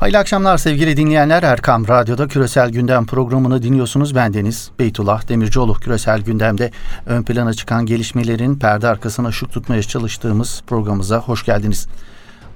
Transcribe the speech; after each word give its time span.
Hayırlı 0.00 0.18
akşamlar 0.18 0.58
sevgili 0.58 0.96
dinleyenler. 0.96 1.42
Erkam 1.42 1.88
Radyo'da 1.88 2.28
Küresel 2.28 2.70
Gündem 2.70 3.06
programını 3.06 3.62
dinliyorsunuz. 3.62 4.14
Ben 4.14 4.34
Deniz 4.34 4.70
Beytullah 4.78 5.28
Demircioğlu. 5.28 5.74
Küresel 5.74 6.20
Gündem'de 6.20 6.70
ön 7.06 7.22
plana 7.22 7.54
çıkan 7.54 7.86
gelişmelerin 7.86 8.58
perde 8.58 8.88
arkasına 8.88 9.28
ışık 9.28 9.52
tutmaya 9.52 9.82
çalıştığımız 9.82 10.62
programımıza 10.66 11.18
hoş 11.18 11.44
geldiniz. 11.44 11.86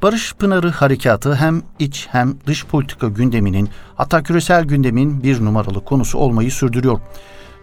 Barış 0.03 0.35
Pınarı 0.35 0.71
Harekatı 0.71 1.35
hem 1.35 1.62
iç 1.79 2.08
hem 2.11 2.35
dış 2.47 2.67
politika 2.67 3.08
gündeminin 3.08 3.69
hatta 3.97 4.22
küresel 4.22 4.65
gündemin 4.65 5.22
bir 5.22 5.45
numaralı 5.45 5.85
konusu 5.85 6.19
olmayı 6.19 6.51
sürdürüyor. 6.51 7.01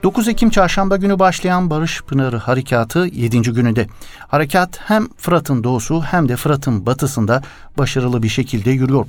9 0.03 0.27
Ekim 0.27 0.49
çarşamba 0.49 0.97
günü 0.97 1.19
başlayan 1.19 1.69
Barış 1.69 2.01
Pınarı 2.01 2.37
Harekatı 2.37 2.99
7. 2.99 3.41
gününde. 3.41 3.87
Harekat 4.27 4.79
hem 4.85 5.07
Fırat'ın 5.17 5.63
doğusu 5.63 6.01
hem 6.01 6.29
de 6.29 6.35
Fırat'ın 6.35 6.85
batısında 6.85 7.41
başarılı 7.77 8.23
bir 8.23 8.29
şekilde 8.29 8.71
yürüyor. 8.71 9.05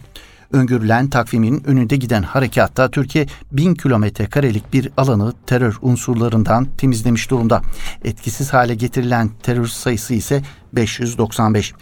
Öngörülen 0.52 1.10
takvimin 1.10 1.62
önünde 1.66 1.96
giden 1.96 2.22
harekatta 2.22 2.90
Türkiye 2.90 3.26
1000 3.52 3.74
kilometre 3.74 4.26
karelik 4.26 4.72
bir 4.72 4.88
alanı 4.96 5.32
terör 5.46 5.78
unsurlarından 5.82 6.66
temizlemiş 6.78 7.30
durumda. 7.30 7.62
Etkisiz 8.04 8.52
hale 8.52 8.74
getirilen 8.74 9.30
terör 9.42 9.66
sayısı 9.66 10.14
ise 10.14 10.42
595. 10.72 11.74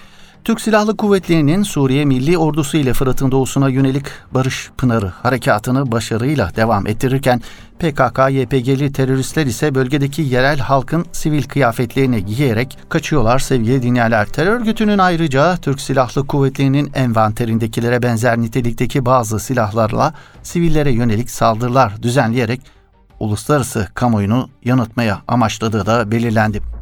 Türk 0.44 0.60
Silahlı 0.60 0.96
Kuvvetleri'nin 0.96 1.62
Suriye 1.62 2.04
Milli 2.04 2.38
Ordusu 2.38 2.76
ile 2.76 2.92
Fırat'ın 2.92 3.30
doğusuna 3.30 3.68
yönelik 3.68 4.06
Barış 4.34 4.70
Pınarı 4.78 5.08
harekatını 5.08 5.92
başarıyla 5.92 6.56
devam 6.56 6.86
ettirirken 6.86 7.42
PKK-YPG'li 7.80 8.92
teröristler 8.92 9.46
ise 9.46 9.74
bölgedeki 9.74 10.22
yerel 10.22 10.58
halkın 10.58 11.06
sivil 11.12 11.42
kıyafetlerini 11.42 12.24
giyerek 12.24 12.78
kaçıyorlar 12.88 13.38
sevgili 13.38 13.82
dinleyenler. 13.82 14.26
Terör 14.26 14.60
örgütünün 14.60 14.98
ayrıca 14.98 15.56
Türk 15.56 15.80
Silahlı 15.80 16.26
Kuvvetleri'nin 16.26 16.90
envanterindekilere 16.94 18.02
benzer 18.02 18.38
nitelikteki 18.38 19.06
bazı 19.06 19.40
silahlarla 19.40 20.14
sivillere 20.42 20.90
yönelik 20.90 21.30
saldırılar 21.30 22.02
düzenleyerek 22.02 22.60
uluslararası 23.20 23.88
kamuoyunu 23.94 24.48
yanıtmaya 24.64 25.22
amaçladığı 25.28 25.86
da 25.86 26.10
belirlendi. 26.10 26.79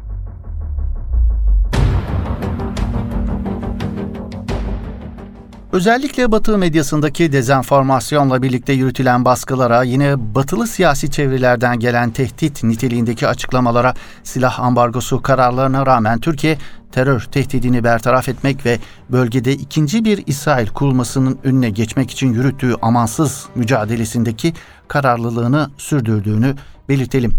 Özellikle 5.71 6.31
Batı 6.31 6.57
medyasındaki 6.57 7.31
dezenformasyonla 7.31 8.41
birlikte 8.41 8.73
yürütülen 8.73 9.25
baskılara, 9.25 9.83
yine 9.83 10.35
batılı 10.35 10.67
siyasi 10.67 11.11
çevrelerden 11.11 11.79
gelen 11.79 12.11
tehdit 12.11 12.63
niteliğindeki 12.63 13.27
açıklamalara, 13.27 13.93
silah 14.23 14.59
ambargosu 14.59 15.21
kararlarına 15.21 15.85
rağmen 15.85 16.19
Türkiye 16.19 16.57
terör 16.91 17.19
tehdidini 17.31 17.83
bertaraf 17.83 18.29
etmek 18.29 18.65
ve 18.65 18.79
bölgede 19.09 19.53
ikinci 19.53 20.05
bir 20.05 20.23
İsrail 20.27 20.67
kurulmasının 20.67 21.39
önüne 21.43 21.69
geçmek 21.69 22.11
için 22.11 22.33
yürüttüğü 22.33 22.75
amansız 22.81 23.45
mücadelesindeki 23.55 24.53
kararlılığını 24.87 25.69
sürdürdüğünü 25.77 26.55
belirtelim. 26.89 27.31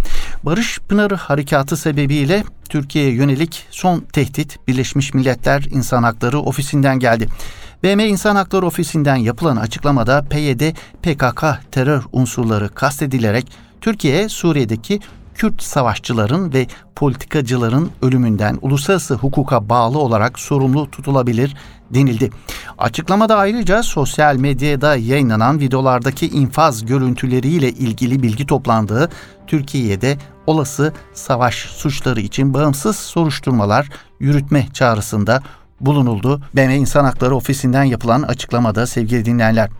Barış 0.43 0.79
Pınarı 0.79 1.15
Harekatı 1.15 1.77
sebebiyle 1.77 2.45
Türkiye'ye 2.69 3.13
yönelik 3.13 3.67
son 3.71 4.01
tehdit 4.01 4.69
Birleşmiş 4.69 5.15
Milletler 5.15 5.63
İnsan 5.71 6.03
Hakları 6.03 6.39
Ofisi'nden 6.39 6.99
geldi. 6.99 7.27
BM 7.83 8.09
İnsan 8.09 8.37
Hakları 8.37 8.67
Ofisi'nden 8.67 9.17
yapılan 9.17 9.57
açıklamada 9.57 10.25
PYD 10.31 10.75
PKK 11.03 11.45
terör 11.73 12.03
unsurları 12.13 12.69
kastedilerek 12.69 13.53
Türkiye 13.81 14.29
Suriye'deki 14.29 15.01
Kürt 15.35 15.63
savaşçıların 15.63 16.53
ve 16.53 16.67
politikacıların 16.97 17.91
ölümünden 18.03 18.59
uluslararası 18.63 19.15
hukuka 19.15 19.69
bağlı 19.69 19.99
olarak 19.99 20.39
sorumlu 20.39 20.91
tutulabilir 20.91 21.57
denildi. 21.91 22.31
Açıklamada 22.79 23.37
ayrıca 23.37 23.83
sosyal 23.83 24.37
medyada 24.37 24.97
yayınlanan 24.97 25.61
videolardaki 25.61 26.29
infaz 26.29 26.87
görüntüleriyle 26.87 27.69
ilgili 27.69 28.23
bilgi 28.23 28.47
toplandığı, 28.47 29.11
Türkiye'de 29.47 30.19
olası 30.47 30.93
savaş 31.15 31.55
suçları 31.55 32.21
için 32.21 32.55
bağımsız 32.55 32.97
soruşturmalar 32.97 33.89
yürütme 34.21 34.67
çağrısında 34.73 35.43
bulunuldu. 35.81 36.41
BM 36.57 36.77
İnsan 36.77 37.05
Hakları 37.05 37.37
Ofisi'nden 37.37 37.85
yapılan 37.85 38.23
açıklamada 38.23 38.87
sevgili 38.87 39.25
dinleyenler. 39.25 39.71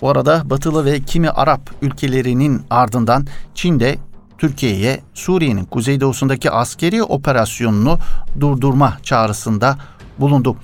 Bu 0.00 0.10
arada 0.10 0.50
Batılı 0.50 0.84
ve 0.84 1.00
kimi 1.00 1.30
Arap 1.30 1.70
ülkelerinin 1.82 2.62
ardından 2.70 3.26
Çin 3.54 3.80
de 3.80 3.98
Türkiye'ye 4.38 5.00
Suriye'nin 5.14 5.64
kuzeydoğusundaki 5.64 6.50
askeri 6.50 7.02
operasyonunu 7.02 7.98
durdurma 8.40 8.98
çağrısında 9.02 9.78
bulundu. 10.18 10.56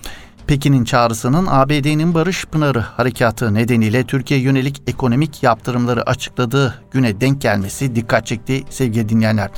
Pekin'in 0.47 0.85
çağrısının 0.85 1.47
ABD'nin 1.51 2.15
Barış 2.15 2.45
Pınarı 2.45 2.81
harekatı 2.81 3.55
nedeniyle 3.55 4.05
Türkiye 4.05 4.41
yönelik 4.41 4.83
ekonomik 4.87 5.43
yaptırımları 5.43 6.03
açıkladığı 6.11 6.83
güne 6.91 7.21
denk 7.21 7.41
gelmesi 7.41 7.95
dikkat 7.97 8.27
çekti 8.27 8.65
sevgili 8.71 9.09
dinleyenler. 9.09 9.51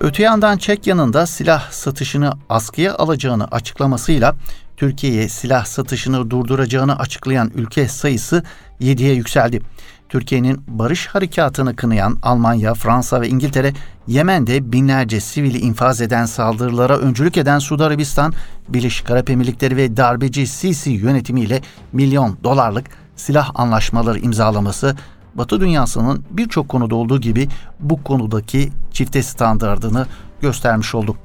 Öte 0.00 0.22
yandan 0.22 0.58
Çekya'nın 0.58 1.12
da 1.12 1.26
silah 1.26 1.70
satışını 1.70 2.32
askıya 2.48 2.94
alacağını 2.94 3.44
açıklamasıyla 3.46 4.34
Türkiye'ye 4.76 5.28
silah 5.28 5.64
satışını 5.64 6.30
durduracağını 6.30 6.98
açıklayan 6.98 7.52
ülke 7.54 7.88
sayısı 7.88 8.42
7'ye 8.80 9.14
yükseldi. 9.14 9.62
Türkiye'nin 10.08 10.60
barış 10.68 11.06
harekatını 11.06 11.76
kınayan 11.76 12.16
Almanya, 12.22 12.74
Fransa 12.74 13.20
ve 13.20 13.28
İngiltere, 13.28 13.72
Yemen'de 14.06 14.72
binlerce 14.72 15.20
sivili 15.20 15.58
infaz 15.58 16.00
eden 16.00 16.26
saldırılara 16.26 16.98
öncülük 16.98 17.36
eden 17.36 17.58
Suudi 17.58 17.84
Arabistan, 17.84 18.32
Birleşik 18.68 19.10
Arap 19.10 19.30
Emirlikleri 19.30 19.76
ve 19.76 19.96
darbeci 19.96 20.46
Sisi 20.46 20.90
yönetimiyle 20.90 21.60
milyon 21.92 22.38
dolarlık 22.44 22.86
silah 23.16 23.50
anlaşmaları 23.54 24.18
imzalaması, 24.18 24.96
Batı 25.34 25.60
dünyasının 25.60 26.24
birçok 26.30 26.68
konuda 26.68 26.94
olduğu 26.94 27.20
gibi 27.20 27.48
bu 27.80 28.02
konudaki 28.02 28.72
çifte 28.92 29.22
standartını 29.22 30.06
göstermiş 30.40 30.94
oldu. 30.94 31.16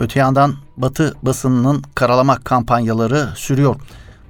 Öte 0.00 0.20
yandan 0.20 0.54
Batı 0.76 1.14
basınının 1.22 1.82
karalamak 1.94 2.44
kampanyaları 2.44 3.28
sürüyor. 3.36 3.76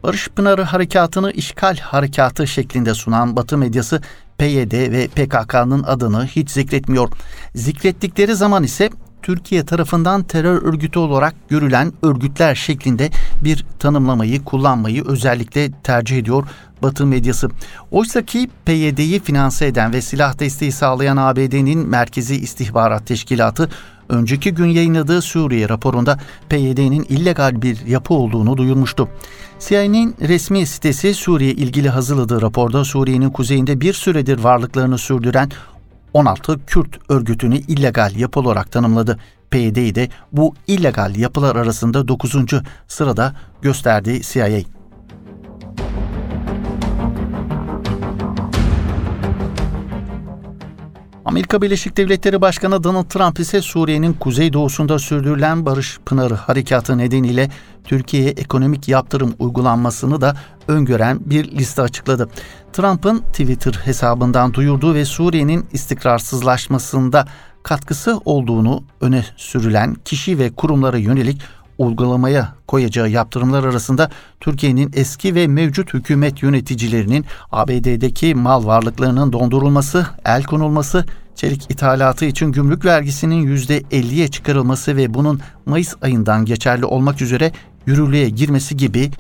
Barış 0.03 0.29
Pınarı 0.29 0.63
harekatını 0.63 1.31
işgal 1.31 1.77
harekatı 1.77 2.47
şeklinde 2.47 2.95
sunan 2.95 3.37
Batı 3.37 3.59
medyası 3.59 4.01
PYD 4.39 4.73
ve 4.73 5.09
PKK'nın 5.09 5.83
adını 5.83 6.27
hiç 6.27 6.51
zikretmiyor. 6.51 7.09
Zikrettikleri 7.55 8.35
zaman 8.35 8.65
ise 8.65 8.91
Türkiye 9.23 9.65
tarafından 9.67 10.23
terör 10.23 10.63
örgütü 10.63 10.99
olarak 10.99 11.35
görülen 11.49 11.93
örgütler 12.03 12.55
şeklinde 12.55 13.11
bir 13.45 13.67
tanımlamayı 13.79 14.45
kullanmayı 14.45 15.05
özellikle 15.05 15.73
tercih 15.73 16.19
ediyor 16.19 16.45
Batı 16.83 17.07
medyası. 17.07 17.49
Oysa 17.91 18.23
ki 18.23 18.51
PYD'yi 18.65 19.21
finanse 19.21 19.67
eden 19.67 19.93
ve 19.93 20.01
silah 20.01 20.39
desteği 20.39 20.73
sağlayan 20.73 21.17
ABD'nin 21.17 21.89
Merkezi 21.89 22.37
İstihbarat 22.37 23.07
Teşkilatı 23.07 23.69
önceki 24.11 24.55
gün 24.55 24.67
yayınladığı 24.67 25.23
Suriye 25.23 25.69
raporunda 25.69 26.19
PYD'nin 26.49 27.07
illegal 27.09 27.63
bir 27.63 27.87
yapı 27.87 28.15
olduğunu 28.15 28.57
duyurmuştu. 28.57 29.09
CIA'nin 29.61 30.17
resmi 30.21 30.67
sitesi 30.67 31.15
Suriye 31.15 31.53
ilgili 31.53 31.89
hazırladığı 31.89 32.43
raporda 32.43 32.85
Suriye'nin 32.85 33.31
kuzeyinde 33.31 33.81
bir 33.81 33.93
süredir 33.93 34.39
varlıklarını 34.39 34.99
sürdüren 34.99 35.51
16 36.15 36.67
Kürt 36.67 36.99
örgütünü 37.09 37.59
illegal 37.59 38.17
yapı 38.17 38.41
olarak 38.41 38.73
tanımladı. 38.73 39.19
PYD'yi 39.51 39.95
de 39.95 40.09
bu 40.33 40.55
illegal 40.67 41.17
yapılar 41.17 41.57
arasında 41.57 42.09
9. 42.09 42.35
sırada 42.89 43.35
gösterdi 43.63 44.21
CIA. 44.23 44.80
Amerika 51.25 51.63
Birleşik 51.63 51.97
Devletleri 51.97 52.41
Başkanı 52.41 52.85
Donald 52.85 53.05
Trump 53.05 53.41
ise 53.41 53.63
Suriye'nin 53.63 54.13
kuzeydoğusunda 54.13 54.99
sürdürülen 54.99 55.67
Barış 55.67 55.99
Pınarı 56.07 56.35
harekatı 56.35 56.99
nedeniyle 56.99 57.51
Türkiye'ye 57.85 58.31
ekonomik 58.31 58.89
yaptırım 58.89 59.35
uygulanmasını 59.39 60.21
da 60.21 60.37
öngören 60.69 61.19
bir 61.25 61.51
liste 61.51 61.83
açıkladı. 61.83 62.29
Trump'ın 62.73 63.19
Twitter 63.19 63.73
hesabından 63.73 64.55
duyurduğu 64.55 64.95
ve 64.95 65.05
Suriye'nin 65.05 65.67
istikrarsızlaşmasında 65.73 67.27
katkısı 67.63 68.21
olduğunu 68.25 68.83
öne 69.01 69.25
sürülen 69.37 69.95
kişi 69.95 70.39
ve 70.39 70.51
kurumlara 70.51 70.99
yönelik 70.99 71.41
uygulamaya 71.81 72.55
koyacağı 72.67 73.11
yaptırımlar 73.11 73.65
arasında 73.65 74.11
Türkiye'nin 74.41 74.91
eski 74.95 75.35
ve 75.35 75.47
mevcut 75.47 75.95
hükümet 75.95 76.43
yöneticilerinin 76.43 77.25
ABD'deki 77.53 78.35
mal 78.35 78.67
varlıklarının 78.67 79.33
dondurulması, 79.33 80.07
el 80.25 80.45
konulması, 80.45 81.05
çelik 81.35 81.71
ithalatı 81.71 82.25
için 82.25 82.53
gümrük 82.53 82.85
vergisinin 82.85 83.57
%50'ye 83.57 84.29
çıkarılması 84.29 84.97
ve 84.97 85.15
bunun 85.15 85.41
Mayıs 85.67 85.95
ayından 86.03 86.45
geçerli 86.45 86.85
olmak 86.85 87.23
üzere 87.23 87.53
yürürlüğe 87.87 88.29
girmesi 88.29 88.77
gibi 88.77 89.11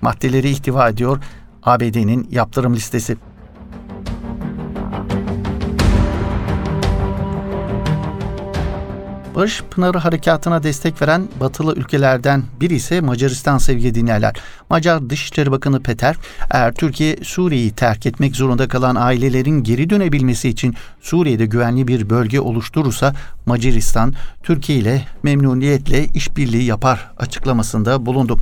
maddeleri 0.00 0.50
ihtiva 0.50 0.88
ediyor 0.88 1.18
ABD'nin 1.62 2.28
yaptırım 2.30 2.74
listesi. 2.74 3.16
Barış 9.40 9.62
Pınarı 9.70 9.98
Harekatı'na 9.98 10.62
destek 10.62 11.02
veren 11.02 11.28
batılı 11.40 11.74
ülkelerden 11.74 12.42
biri 12.60 12.74
ise 12.74 13.00
Macaristan 13.00 13.58
sevgili 13.58 13.94
dinleyenler. 13.94 14.36
Macar 14.70 15.10
Dışişleri 15.10 15.52
Bakanı 15.52 15.82
Peter, 15.82 16.16
eğer 16.50 16.74
Türkiye 16.74 17.16
Suriye'yi 17.22 17.70
terk 17.70 18.06
etmek 18.06 18.36
zorunda 18.36 18.68
kalan 18.68 18.94
ailelerin 18.96 19.62
geri 19.62 19.90
dönebilmesi 19.90 20.48
için 20.48 20.74
Suriye'de 21.00 21.46
güvenli 21.46 21.88
bir 21.88 22.10
bölge 22.10 22.40
oluşturursa 22.40 23.14
Macaristan 23.46 24.14
Türkiye 24.42 24.78
ile 24.78 25.06
memnuniyetle 25.22 26.04
işbirliği 26.04 26.64
yapar 26.64 27.10
açıklamasında 27.18 28.06
bulundu. 28.06 28.38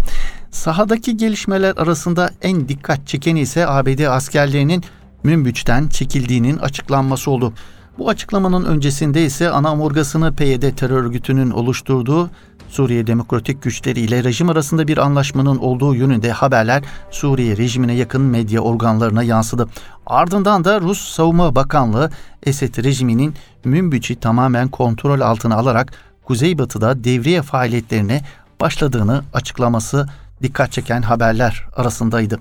Sahadaki 0.50 1.16
gelişmeler 1.16 1.76
arasında 1.76 2.30
en 2.42 2.68
dikkat 2.68 3.06
çekeni 3.06 3.40
ise 3.40 3.66
ABD 3.66 4.00
askerlerinin 4.00 4.84
Münbiç'ten 5.24 5.88
çekildiğinin 5.88 6.58
açıklanması 6.58 7.30
oldu. 7.30 7.52
Bu 7.98 8.08
açıklamanın 8.08 8.64
öncesinde 8.64 9.24
ise 9.24 9.50
ana 9.50 9.72
omurgasını 9.72 10.34
PYD 10.34 10.76
terör 10.76 11.04
örgütünün 11.04 11.50
oluşturduğu 11.50 12.30
Suriye 12.68 13.06
Demokratik 13.06 13.62
Güçleri 13.62 14.00
ile 14.00 14.24
rejim 14.24 14.48
arasında 14.48 14.88
bir 14.88 14.98
anlaşmanın 14.98 15.56
olduğu 15.56 15.94
yönünde 15.94 16.32
haberler 16.32 16.84
Suriye 17.10 17.56
rejimine 17.56 17.94
yakın 17.94 18.22
medya 18.22 18.60
organlarına 18.60 19.22
yansıdı. 19.22 19.68
Ardından 20.06 20.64
da 20.64 20.80
Rus 20.80 21.08
Savunma 21.14 21.54
Bakanlığı 21.54 22.10
Esed 22.42 22.84
rejiminin 22.84 23.34
Münbiç'i 23.64 24.16
tamamen 24.16 24.68
kontrol 24.68 25.20
altına 25.20 25.54
alarak 25.54 25.92
Kuzeybatı'da 26.24 27.04
devriye 27.04 27.42
faaliyetlerine 27.42 28.22
başladığını 28.60 29.22
açıklaması 29.32 30.06
dikkat 30.42 30.72
çeken 30.72 31.02
haberler 31.02 31.64
arasındaydı. 31.76 32.38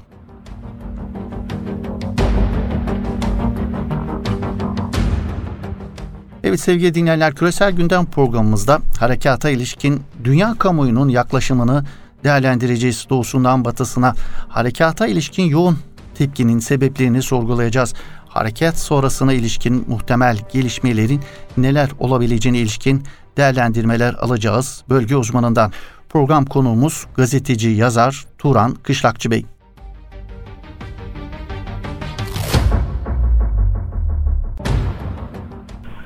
Evet 6.47 6.59
sevgili 6.59 6.95
dinleyenler 6.95 7.35
küresel 7.35 7.71
gündem 7.71 8.05
programımızda 8.05 8.79
harekata 8.99 9.49
ilişkin 9.49 10.01
dünya 10.23 10.55
kamuoyunun 10.59 11.09
yaklaşımını 11.09 11.85
değerlendireceğiz 12.23 13.07
doğusundan 13.09 13.65
batısına. 13.65 14.15
Harekata 14.47 15.07
ilişkin 15.07 15.43
yoğun 15.43 15.79
tepkinin 16.15 16.59
sebeplerini 16.59 17.21
sorgulayacağız. 17.21 17.93
Harekat 18.27 18.77
sonrasına 18.79 19.33
ilişkin 19.33 19.85
muhtemel 19.87 20.37
gelişmelerin 20.53 21.21
neler 21.57 21.89
olabileceğine 21.99 22.59
ilişkin 22.59 23.03
değerlendirmeler 23.37 24.13
alacağız 24.13 24.83
bölge 24.89 25.15
uzmanından. 25.15 25.71
Program 26.09 26.45
konuğumuz 26.45 27.05
gazeteci 27.15 27.69
yazar 27.69 28.25
Turan 28.37 28.75
Kışlakçı 28.83 29.31
Bey. 29.31 29.45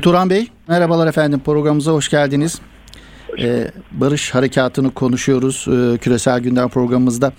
Turan 0.01 0.29
Bey, 0.29 0.47
merhabalar 0.67 1.07
efendim. 1.07 1.41
Programımıza 1.45 1.91
hoş 1.91 2.09
geldiniz. 2.09 2.59
Ee, 3.39 3.71
barış 3.91 4.35
harekatını 4.35 4.91
konuşuyoruz 4.93 5.67
e, 5.67 5.97
küresel 5.97 6.39
gündem 6.39 6.69
programımızda. 6.69 7.33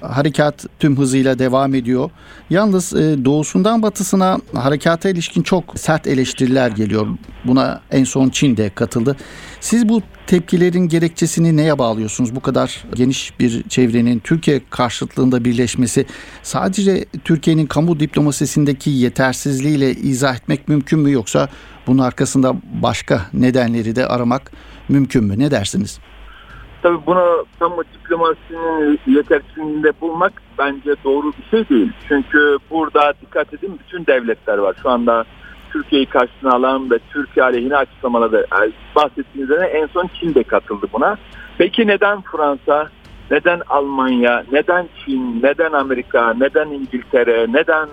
Harekat 0.00 0.66
tüm 0.78 0.98
hızıyla 0.98 1.38
devam 1.38 1.74
ediyor. 1.74 2.10
Yalnız 2.50 2.94
e, 2.94 3.24
doğusundan 3.24 3.82
batısına 3.82 4.38
harekata 4.54 5.08
ilişkin 5.08 5.42
çok 5.42 5.78
sert 5.78 6.06
eleştiriler 6.06 6.70
geliyor. 6.70 7.06
Buna 7.44 7.80
en 7.90 8.04
son 8.04 8.28
Çin 8.28 8.56
de 8.56 8.70
katıldı. 8.70 9.16
Siz 9.60 9.88
bu 9.88 10.02
tepkilerin 10.26 10.88
gerekçesini 10.88 11.56
neye 11.56 11.78
bağlıyorsunuz? 11.78 12.36
Bu 12.36 12.40
kadar 12.40 12.84
geniş 12.94 13.40
bir 13.40 13.62
çevrenin 13.68 14.18
Türkiye 14.18 14.60
karşıtlığında 14.70 15.44
birleşmesi 15.44 16.06
sadece 16.42 17.04
Türkiye'nin 17.24 17.66
kamu 17.66 18.00
diplomasisindeki 18.00 18.90
yetersizliğiyle 18.90 19.94
izah 19.94 20.36
etmek 20.36 20.68
mümkün 20.68 20.98
mü 20.98 21.12
yoksa 21.12 21.48
bunun 21.86 22.02
arkasında 22.02 22.54
başka 22.82 23.26
nedenleri 23.32 23.96
de 23.96 24.06
aramak 24.06 24.52
mümkün 24.88 25.24
mü? 25.24 25.38
Ne 25.38 25.50
dersiniz? 25.50 25.98
Tabii 26.82 26.98
bunu 27.06 27.46
kamu 27.58 27.84
diplomasinin 27.94 29.00
yetersizliğinde 29.06 29.92
bulmak 30.00 30.32
bence 30.58 30.94
doğru 31.04 31.32
bir 31.32 31.50
şey 31.50 31.68
değil. 31.68 31.92
Çünkü 32.08 32.58
burada 32.70 33.12
dikkat 33.22 33.54
edin 33.54 33.78
bütün 33.78 34.06
devletler 34.06 34.58
var. 34.58 34.76
Şu 34.82 34.90
anda 34.90 35.24
Türkiye'yi 35.72 36.06
karşısına 36.06 36.50
alan 36.50 36.90
ve 36.90 36.98
Türkiye 37.12 37.44
aleyhine 37.44 37.76
açıklamaları 37.76 38.46
yani 38.52 38.72
bahsettiğiniz 38.96 39.50
üzere 39.50 39.66
en 39.66 39.86
son 39.86 40.10
Çin 40.20 40.34
de 40.34 40.42
katıldı 40.42 40.86
buna. 40.92 41.16
Peki 41.58 41.86
neden 41.86 42.20
Fransa, 42.20 42.88
neden 43.30 43.60
Almanya, 43.68 44.44
neden 44.52 44.88
Çin, 45.04 45.42
neden 45.42 45.72
Amerika, 45.72 46.34
neden 46.34 46.68
İngiltere, 46.68 47.46
neden 47.52 47.88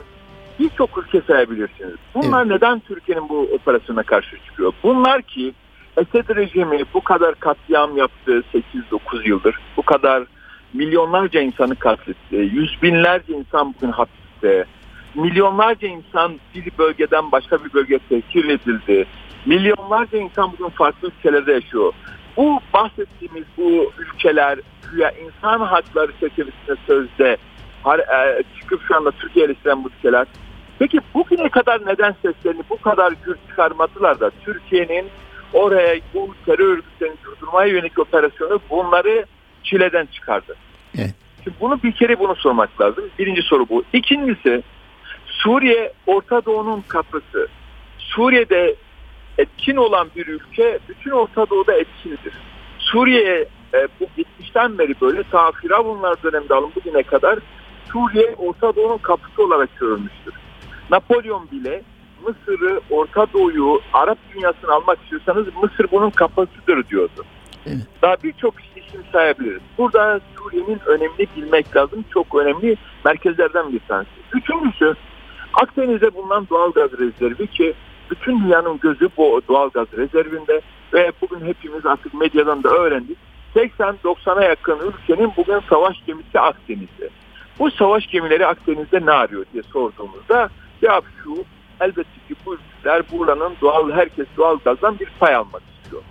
birçok 0.60 0.98
ülke 0.98 1.22
sayabilirsiniz. 1.22 1.96
Bunlar 2.16 2.42
evet. 2.42 2.52
neden 2.52 2.80
Türkiye'nin 2.80 3.30
bu 3.30 3.40
operasyona 3.40 4.04
karşı 4.04 4.38
çıkıyor? 4.46 4.74
Bunlar 4.84 5.22
ki 5.22 5.54
Esed 5.98 6.36
rejimi 6.36 6.84
bu 6.94 7.02
kadar 7.02 7.36
katliam 7.36 7.98
yaptı 7.98 8.44
8-9 8.92 9.28
yıldır. 9.28 9.60
Bu 9.78 9.82
kadar 9.82 10.24
milyonlarca 10.74 11.42
insanı 11.42 11.76
katletti. 11.76 12.36
Yüz 12.36 12.82
binlerce 12.82 13.34
insan 13.34 13.74
bugün 13.74 13.92
hapiste. 13.92 14.66
Milyonlarca 15.16 15.88
insan 15.88 16.40
bir 16.56 16.72
bölgeden 16.78 17.32
başka 17.32 17.66
bir 17.66 17.74
bölgeye 17.74 18.00
tehkir 18.10 18.50
edildi. 18.50 19.08
Milyonlarca 19.46 20.18
insan 20.18 20.52
bugün 20.52 20.70
farklı 20.70 21.08
ülkelerde 21.08 21.54
yaşıyor. 21.54 21.94
Bu 22.38 22.60
bahsettiğimiz 22.74 23.44
bu 23.58 23.92
ülkeler 23.98 24.60
güya 24.92 25.12
insan 25.12 25.60
hakları 25.60 26.12
çerçevesinde 26.20 26.76
sözde 26.88 27.38
e, 27.88 28.44
çıkıp 28.60 28.82
şu 28.88 28.96
anda 28.96 29.12
Türkiye 29.12 29.46
eleştiren 29.46 29.84
bu 29.84 29.90
ülkeler. 29.98 30.28
Peki 30.80 31.00
bugüne 31.14 31.50
kadar 31.50 31.86
neden 31.86 32.16
seslerini 32.22 32.62
bu 32.70 32.82
kadar 32.82 33.14
gür 33.26 33.36
çıkarmadılar 33.50 34.20
da 34.20 34.32
Türkiye'nin 34.46 35.06
oraya 35.54 36.00
bu 36.14 36.36
terör 36.46 36.68
örgütlerini 36.68 37.16
durdurmaya 37.24 37.68
yönelik 37.68 38.00
operasyonu 38.00 38.60
bunları 38.70 39.26
çileden 39.64 40.06
çıkardı. 40.06 40.56
Evet. 40.98 41.14
Şimdi 41.44 41.58
bunu 41.62 41.84
bir 41.84 41.92
kere 41.92 42.20
bunu 42.20 42.36
sormak 42.36 42.82
lazım. 42.82 43.04
Birinci 43.20 43.42
soru 43.42 43.70
bu. 43.70 43.84
İkincisi 43.94 44.64
Suriye 45.26 45.94
Orta 46.08 46.46
Doğu'nun 46.46 46.84
kapısı. 46.88 47.48
Suriye'de 47.98 48.76
etkin 49.38 49.76
olan 49.76 50.08
bir 50.16 50.28
ülke 50.28 50.80
bütün 50.90 51.12
Orta 51.12 51.50
Doğu'da 51.50 51.74
etkindir. 51.74 52.34
Suriye 52.80 53.46
e, 53.74 53.88
bu 54.00 54.08
gitmişten 54.18 54.78
beri 54.78 55.02
böyle 55.02 55.24
ta 55.24 55.52
Firavunlar 55.52 56.24
döneminde 56.24 56.54
alın 56.54 56.72
bugüne 56.76 57.04
kadar 57.04 57.40
Suriye 57.92 58.36
Orta 58.38 58.76
Doğu'nun 58.76 58.98
kapısı 58.98 59.44
olarak 59.44 59.80
görülmüştür. 59.80 60.34
Napolyon 60.92 61.52
bile 61.52 61.82
Mısır'ı, 62.26 62.82
Orta 62.90 63.34
Doğu'yu, 63.34 63.82
Arap 63.94 64.18
dünyasını 64.34 64.72
almak 64.72 65.00
istiyorsanız 65.04 65.48
Mısır 65.64 65.92
bunun 65.92 66.10
kapasıdır 66.10 66.88
diyordu. 66.88 67.26
Evet. 67.66 67.88
Daha 68.02 68.16
birçok 68.24 68.54
isim 68.76 69.02
sayabiliriz. 69.12 69.62
Burada 69.78 70.20
Suriye'nin 70.36 70.80
önemli 70.86 71.28
bilmek 71.38 71.76
lazım. 71.76 72.06
Çok 72.14 72.36
önemli 72.36 72.78
merkezlerden 73.06 73.74
bir 73.74 73.80
tanesi. 73.80 74.10
Üçüncüsü 74.34 74.96
Akdeniz'de 75.54 76.14
bulunan 76.14 76.48
doğal 76.50 76.72
gaz 76.72 76.92
rezervi 76.92 77.48
ki 77.48 77.74
bütün 78.12 78.44
dünyanın 78.44 78.80
gözü 78.80 79.10
bu 79.18 79.42
doğal 79.48 79.70
gaz 79.70 79.88
rezervinde 79.98 80.62
ve 80.94 81.12
bugün 81.22 81.46
hepimiz 81.46 81.86
artık 81.86 82.14
medyadan 82.14 82.64
da 82.64 82.70
öğrendik. 82.70 83.18
80-90'a 83.56 84.44
yakın 84.44 84.80
ülkenin 84.80 85.32
bugün 85.38 85.60
savaş 85.70 86.06
gemisi 86.08 86.40
Akdeniz'de. 86.40 87.10
Bu 87.60 87.72
savaş 87.72 88.08
gemileri 88.08 88.48
Akdeniz'de 88.48 89.06
ne 89.06 89.12
arıyor 89.12 89.46
diye 89.54 89.64
sorduğumuzda 89.64 90.50
cevap 90.82 91.04
şu 91.24 91.36
elbette 91.82 92.20
ki 92.28 92.36
bu 92.46 92.56
ülkeler 92.56 93.04
buranın 93.12 93.54
doğal 93.62 93.92
herkes 93.92 94.28
doğal 94.38 94.58
gazdan 94.66 95.00
bir 95.00 95.10
pay 95.20 95.36
almak 95.36 95.62
istiyor. 95.76 96.02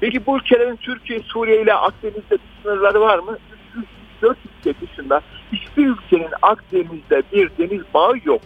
Peki 0.00 0.26
bu 0.26 0.36
ülkelerin 0.38 0.76
Türkiye, 0.76 1.20
Suriye 1.20 1.62
ile 1.62 1.74
Akdeniz'de 1.74 2.38
sınırları 2.62 3.00
var 3.00 3.18
mı? 3.18 3.38
4 4.22 4.38
ülke 4.58 4.80
dışında 4.80 5.20
hiçbir 5.52 5.86
ülkenin 5.86 6.30
Akdeniz'de 6.42 7.22
bir 7.32 7.50
deniz 7.58 7.82
bağı 7.94 8.14
yok. 8.24 8.40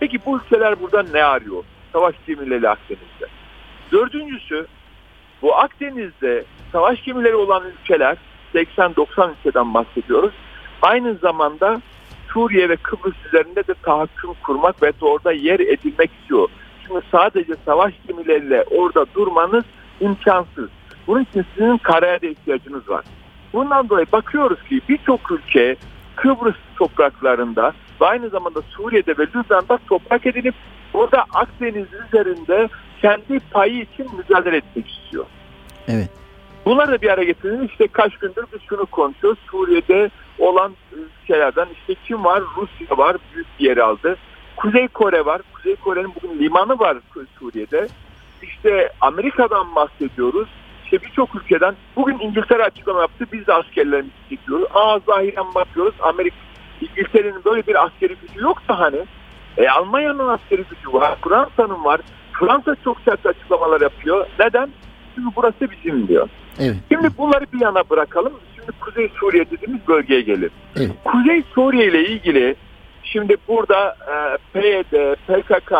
Peki 0.00 0.18
bu 0.26 0.38
ülkeler 0.38 0.80
burada 0.80 1.02
ne 1.02 1.24
arıyor? 1.24 1.64
Savaş 1.92 2.14
gemileri 2.26 2.68
Akdeniz'de. 2.68 3.26
Dördüncüsü 3.92 4.66
bu 5.42 5.56
Akdeniz'de 5.56 6.44
savaş 6.72 7.02
gemileri 7.02 7.34
olan 7.34 7.62
ülkeler 7.66 8.16
80-90 8.54 9.30
ülkeden 9.30 9.74
bahsediyoruz. 9.74 10.34
Aynı 10.82 11.14
zamanda 11.14 11.80
Suriye 12.36 12.68
ve 12.68 12.76
Kıbrıs 12.76 13.14
üzerinde 13.26 13.66
de 13.66 13.74
tahakküm 13.82 14.30
kurmak 14.46 14.82
ve 14.82 14.92
orada 15.00 15.32
yer 15.32 15.60
edilmek 15.60 16.10
istiyor. 16.20 16.48
Çünkü 16.82 17.00
sadece 17.12 17.54
savaş 17.64 17.94
gemileriyle 18.08 18.64
orada 18.70 19.06
durmanız 19.14 19.64
imkansız. 20.00 20.68
Bunun 21.06 21.22
için 21.22 21.44
sizin 21.54 21.76
karaya 21.78 22.22
da 22.22 22.26
ihtiyacınız 22.26 22.88
var. 22.88 23.04
Bundan 23.52 23.88
dolayı 23.88 24.06
bakıyoruz 24.12 24.62
ki 24.68 24.80
birçok 24.88 25.30
ülke 25.30 25.76
Kıbrıs 26.16 26.54
topraklarında 26.78 27.72
ve 28.00 28.06
aynı 28.06 28.28
zamanda 28.28 28.60
Suriye'de 28.62 29.18
ve 29.18 29.22
Lübnan'da 29.22 29.78
toprak 29.88 30.26
edinip 30.26 30.54
orada 30.94 31.24
Akdeniz 31.34 31.86
üzerinde 32.06 32.68
kendi 33.02 33.40
payı 33.50 33.80
için 33.80 34.06
mücadele 34.16 34.56
etmek 34.56 34.90
istiyor. 34.90 35.26
Evet. 35.88 36.10
Bunları 36.66 36.92
da 36.92 37.02
bir 37.02 37.08
araya 37.08 37.24
getirelim. 37.24 37.64
İşte 37.64 37.88
kaç 37.88 38.16
gündür 38.16 38.44
biz 38.52 38.60
şunu 38.68 38.86
konuşuyoruz. 38.86 39.38
Suriye'de 39.50 40.10
olan 40.38 40.72
ülkelerden 40.92 41.66
işte 41.78 41.94
kim 42.06 42.24
var? 42.24 42.42
Rusya 42.56 42.98
var. 42.98 43.16
Büyük 43.34 43.46
bir 43.58 43.64
yer 43.64 43.76
aldı. 43.76 44.16
Kuzey 44.56 44.88
Kore 44.88 45.24
var. 45.24 45.40
Kuzey 45.54 45.76
Kore'nin 45.76 46.12
bugün 46.14 46.38
limanı 46.38 46.78
var 46.78 46.96
Suriye'de. 47.38 47.88
İşte 48.42 48.92
Amerika'dan 49.00 49.74
bahsediyoruz. 49.74 50.48
işte 50.84 51.02
birçok 51.02 51.34
ülkeden 51.34 51.74
bugün 51.96 52.18
İngiltere 52.18 52.62
açıklama 52.64 53.00
yaptı. 53.00 53.26
Biz 53.32 53.46
de 53.46 53.52
askerlerimizi 53.52 54.14
çekiyoruz. 54.28 54.66
Aa 54.74 54.98
zahiren 55.06 55.54
bakıyoruz. 55.54 55.94
Amerika 56.00 56.36
İngiltere'nin 56.80 57.44
böyle 57.44 57.66
bir 57.66 57.84
askeri 57.84 58.16
gücü 58.22 58.40
yoksa 58.44 58.78
hani 58.78 58.98
e, 59.56 59.68
Almanya'nın 59.68 60.28
askeri 60.28 60.64
gücü 60.70 60.92
var. 60.92 61.16
Fransa'nın 61.24 61.84
var. 61.84 62.00
Fransa 62.32 62.76
çok 62.84 63.00
sert 63.00 63.26
açıklamalar 63.26 63.80
yapıyor. 63.80 64.26
Neden? 64.38 64.70
Çünkü 65.14 65.28
burası 65.36 65.70
bizim 65.70 66.08
diyor. 66.08 66.28
Evet. 66.58 66.76
Şimdi 66.92 67.08
bunları 67.18 67.44
bir 67.52 67.60
yana 67.60 67.90
bırakalım. 67.90 68.32
Şimdi 68.66 68.78
Kuzey 68.80 69.10
Suriye 69.20 69.50
dediğimiz 69.50 69.88
bölgeye 69.88 70.20
gelir. 70.20 70.50
Evet. 70.76 70.90
Kuzey 71.04 71.42
Suriye 71.54 71.86
ile 71.86 72.08
ilgili 72.08 72.56
şimdi 73.02 73.36
burada 73.48 73.96
e, 74.12 74.14
PYD, 74.52 75.14
PKK, 75.14 75.72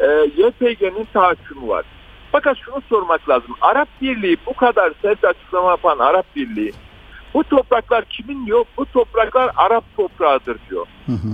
e, 0.00 0.06
YPG'nin 0.36 1.08
tahakkümü 1.12 1.68
var. 1.68 1.84
Fakat 2.32 2.56
şunu 2.58 2.82
sormak 2.88 3.28
lazım. 3.28 3.54
Arap 3.60 3.88
Birliği 4.02 4.36
bu 4.46 4.54
kadar 4.54 4.92
sert 5.02 5.24
açıklama 5.24 5.70
yapan 5.70 5.98
Arap 5.98 6.26
Birliği 6.36 6.72
bu 7.34 7.44
topraklar 7.44 8.04
kimin 8.04 8.46
diyor? 8.46 8.64
Bu 8.76 8.86
topraklar 8.86 9.50
Arap 9.56 9.84
toprağıdır 9.96 10.58
diyor. 10.70 10.86
Hı 11.06 11.12
hı. 11.12 11.28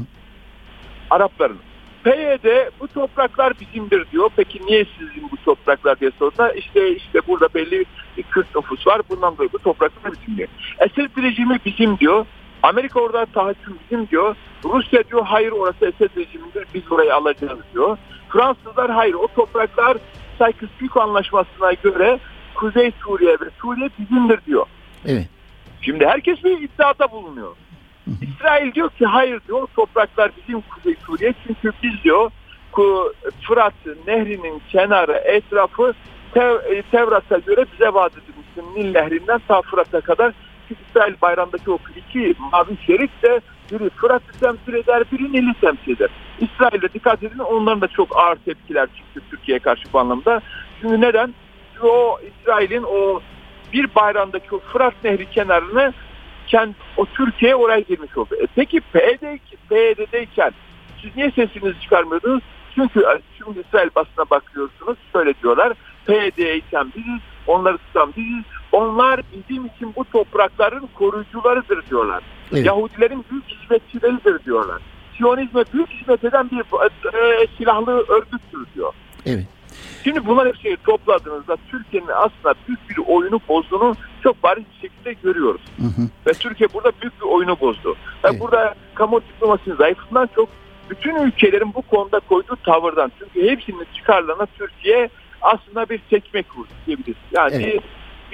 Arapların. 1.11 1.59
PYD 2.04 2.70
bu 2.80 2.88
topraklar 2.88 3.52
bizimdir 3.61 4.11
diyor. 4.12 4.30
Peki 4.37 4.66
niye 4.66 4.84
sizin 4.99 5.30
bu 5.30 5.37
topraklar 5.44 6.00
diye 6.00 6.11
sorduğunda 6.18 6.52
işte 6.52 6.96
işte 6.96 7.20
burada 7.28 7.49
belli 7.54 7.84
bir 8.16 8.23
Kürt 8.23 8.56
nüfus 8.56 8.87
var. 8.87 9.02
Bundan 9.11 9.34
dolayı 9.34 9.50
bu 9.52 9.58
topraklar 9.58 10.12
bizim 10.12 10.37
diyor. 10.37 10.49
Esed 10.78 11.23
rejimi 11.23 11.58
bizim 11.66 11.99
diyor. 11.99 12.26
Amerika 12.62 13.00
orada 13.00 13.26
tahakküm 13.26 13.76
bizim 13.84 14.08
diyor. 14.08 14.37
Rusya 14.64 15.04
diyor 15.04 15.25
hayır 15.25 15.52
orası 15.52 15.87
Esed 15.87 16.16
rejimindir 16.16 16.66
biz 16.75 16.92
orayı 16.92 17.14
alacağız 17.14 17.58
diyor. 17.75 17.99
Fransızlar 18.28 18.90
hayır 18.90 19.14
o 19.14 19.28
topraklar 19.37 19.96
Sykes-Picot 20.38 21.02
anlaşmasına 21.02 21.73
göre 21.73 22.18
Kuzey 22.54 22.92
Suriye 23.04 23.32
ve 23.32 23.50
Suriye 23.62 23.90
bizimdir 23.99 24.40
diyor. 24.46 24.66
Evet. 25.06 25.28
Şimdi 25.80 26.06
herkes 26.06 26.44
bir 26.44 26.58
iddiada 26.58 27.11
bulunuyor. 27.11 27.56
İsrail 28.06 28.75
diyor 28.75 28.90
ki 28.90 29.06
hayır 29.06 29.40
diyor 29.49 29.68
topraklar 29.76 30.30
bizim 30.37 30.61
Kuzey 30.61 30.94
Suriye 31.06 31.34
çünkü 31.46 31.73
biz 31.82 32.04
diyor 32.04 32.30
ku 32.73 33.12
Fırat 33.49 33.75
nehrinin 34.06 34.62
kenarı 34.68 35.12
etrafı 35.12 35.94
Tev, 36.34 36.54
e, 36.54 36.82
Tevrat'a 36.82 37.38
göre 37.38 37.64
bize 37.73 37.94
vaat 37.94 38.12
edilmiştir. 38.12 38.64
Nil 38.76 38.92
nehrinden 38.92 39.40
ta 39.49 39.62
Fırat'a 39.62 40.00
kadar 40.00 40.32
İsrail 40.70 41.14
bayrağındaki 41.23 41.70
o 41.70 41.78
iki 41.96 42.34
mavi 42.38 42.76
şerit 42.87 43.23
de 43.23 43.40
biri 43.73 43.90
Fırat'ı 43.90 44.40
temsil 44.40 44.75
eder, 44.75 45.02
biri 45.12 45.32
Nil'i 45.32 45.54
temsil 45.61 45.92
eder. 45.92 46.11
İsrail'de 46.40 46.92
dikkat 46.94 47.23
edin 47.23 47.38
onların 47.38 47.80
da 47.80 47.88
çok 47.88 48.16
ağır 48.16 48.37
tepkiler 48.37 48.87
çıktı 48.87 49.20
Türkiye'ye 49.30 49.58
karşı 49.58 49.92
bu 49.92 49.99
anlamda. 49.99 50.40
Çünkü 50.80 51.00
neden? 51.00 51.34
Çünkü 51.75 51.87
o 51.87 52.20
İsrail'in 52.20 52.82
o 52.82 53.20
bir 53.73 53.94
bayrağındaki 53.94 54.54
o 54.54 54.58
Fırat 54.58 54.94
Nehri 55.04 55.30
kenarını 55.30 55.92
kendi, 56.47 56.75
o 56.97 57.07
Türkiye 57.07 57.55
oraya 57.55 57.81
girmiş 57.81 58.17
oldu. 58.17 58.35
E 58.43 58.47
peki 58.55 58.81
PYD, 58.81 59.39
PYD'deyken 59.69 60.53
siz 61.03 61.17
niye 61.17 61.31
sesinizi 61.31 61.81
çıkarmıyordunuz? 61.81 62.43
Çünkü 62.75 63.01
e, 63.01 63.21
şimdi 63.39 63.61
İsrail 63.61 63.89
basına 63.97 64.31
bakıyorsunuz 64.31 64.99
şöyle 65.13 65.35
diyorlar. 65.43 65.73
PYD'yken 66.07 66.93
biziz, 66.97 67.21
onları 67.47 67.79
tutan 67.79 68.13
biziz. 68.17 68.45
Onlar 68.73 69.21
bizim 69.33 69.67
için 69.67 69.93
bu 69.97 70.05
toprakların 70.05 70.89
koruyucularıdır 70.95 71.87
diyorlar. 71.91 72.23
Evet. 72.53 72.67
Yahudilerin 72.67 73.25
büyük 73.31 73.45
hizmetçileridir 73.49 74.45
diyorlar. 74.45 74.83
Siyonizme 75.17 75.65
büyük 75.73 75.91
hizmet 75.91 76.25
eden 76.25 76.51
bir 76.51 76.61
e, 76.61 77.47
silahlı 77.59 77.93
örgüttür 77.93 78.67
diyor. 78.75 78.93
Evet. 79.27 79.47
Şimdi 80.04 80.26
bunlar 80.26 80.49
hepsini 80.49 80.76
topladığınızda 80.76 81.57
Türkiye'nin 81.71 82.09
aslında 82.09 82.54
büyük 82.69 82.90
bir 82.90 82.99
oyunu 83.07 83.40
bozduğunu 83.49 83.95
çok 84.23 84.43
bariz 84.43 84.64
bir 84.75 84.88
şekilde 84.88 85.12
görüyoruz. 85.12 85.61
Hı 85.76 85.87
hı. 85.87 86.09
Ve 86.26 86.33
Türkiye 86.33 86.69
burada 86.75 86.93
büyük 87.02 87.21
bir 87.21 87.26
oyunu 87.26 87.61
bozdu. 87.61 87.93
Ve 88.25 88.28
Evet. 88.28 88.40
burada 88.40 88.75
kamu 88.95 89.21
diplomasinin 89.21 89.76
zayıflığından 89.76 90.28
çok 90.35 90.49
bütün 90.90 91.14
ülkelerin 91.16 91.75
bu 91.75 91.83
konuda 91.83 92.21
koyduğu 92.21 92.57
tavırdan. 92.57 93.12
Çünkü 93.19 93.50
hepsinin 93.50 93.87
çıkarlarına 93.95 94.47
Türkiye 94.47 95.09
aslında 95.43 95.88
bir 95.88 96.00
çekmek 96.11 96.57
vurdu 96.57 96.69
diyebiliriz. 96.87 97.16
Yani 97.33 97.54
Evet. 97.54 97.83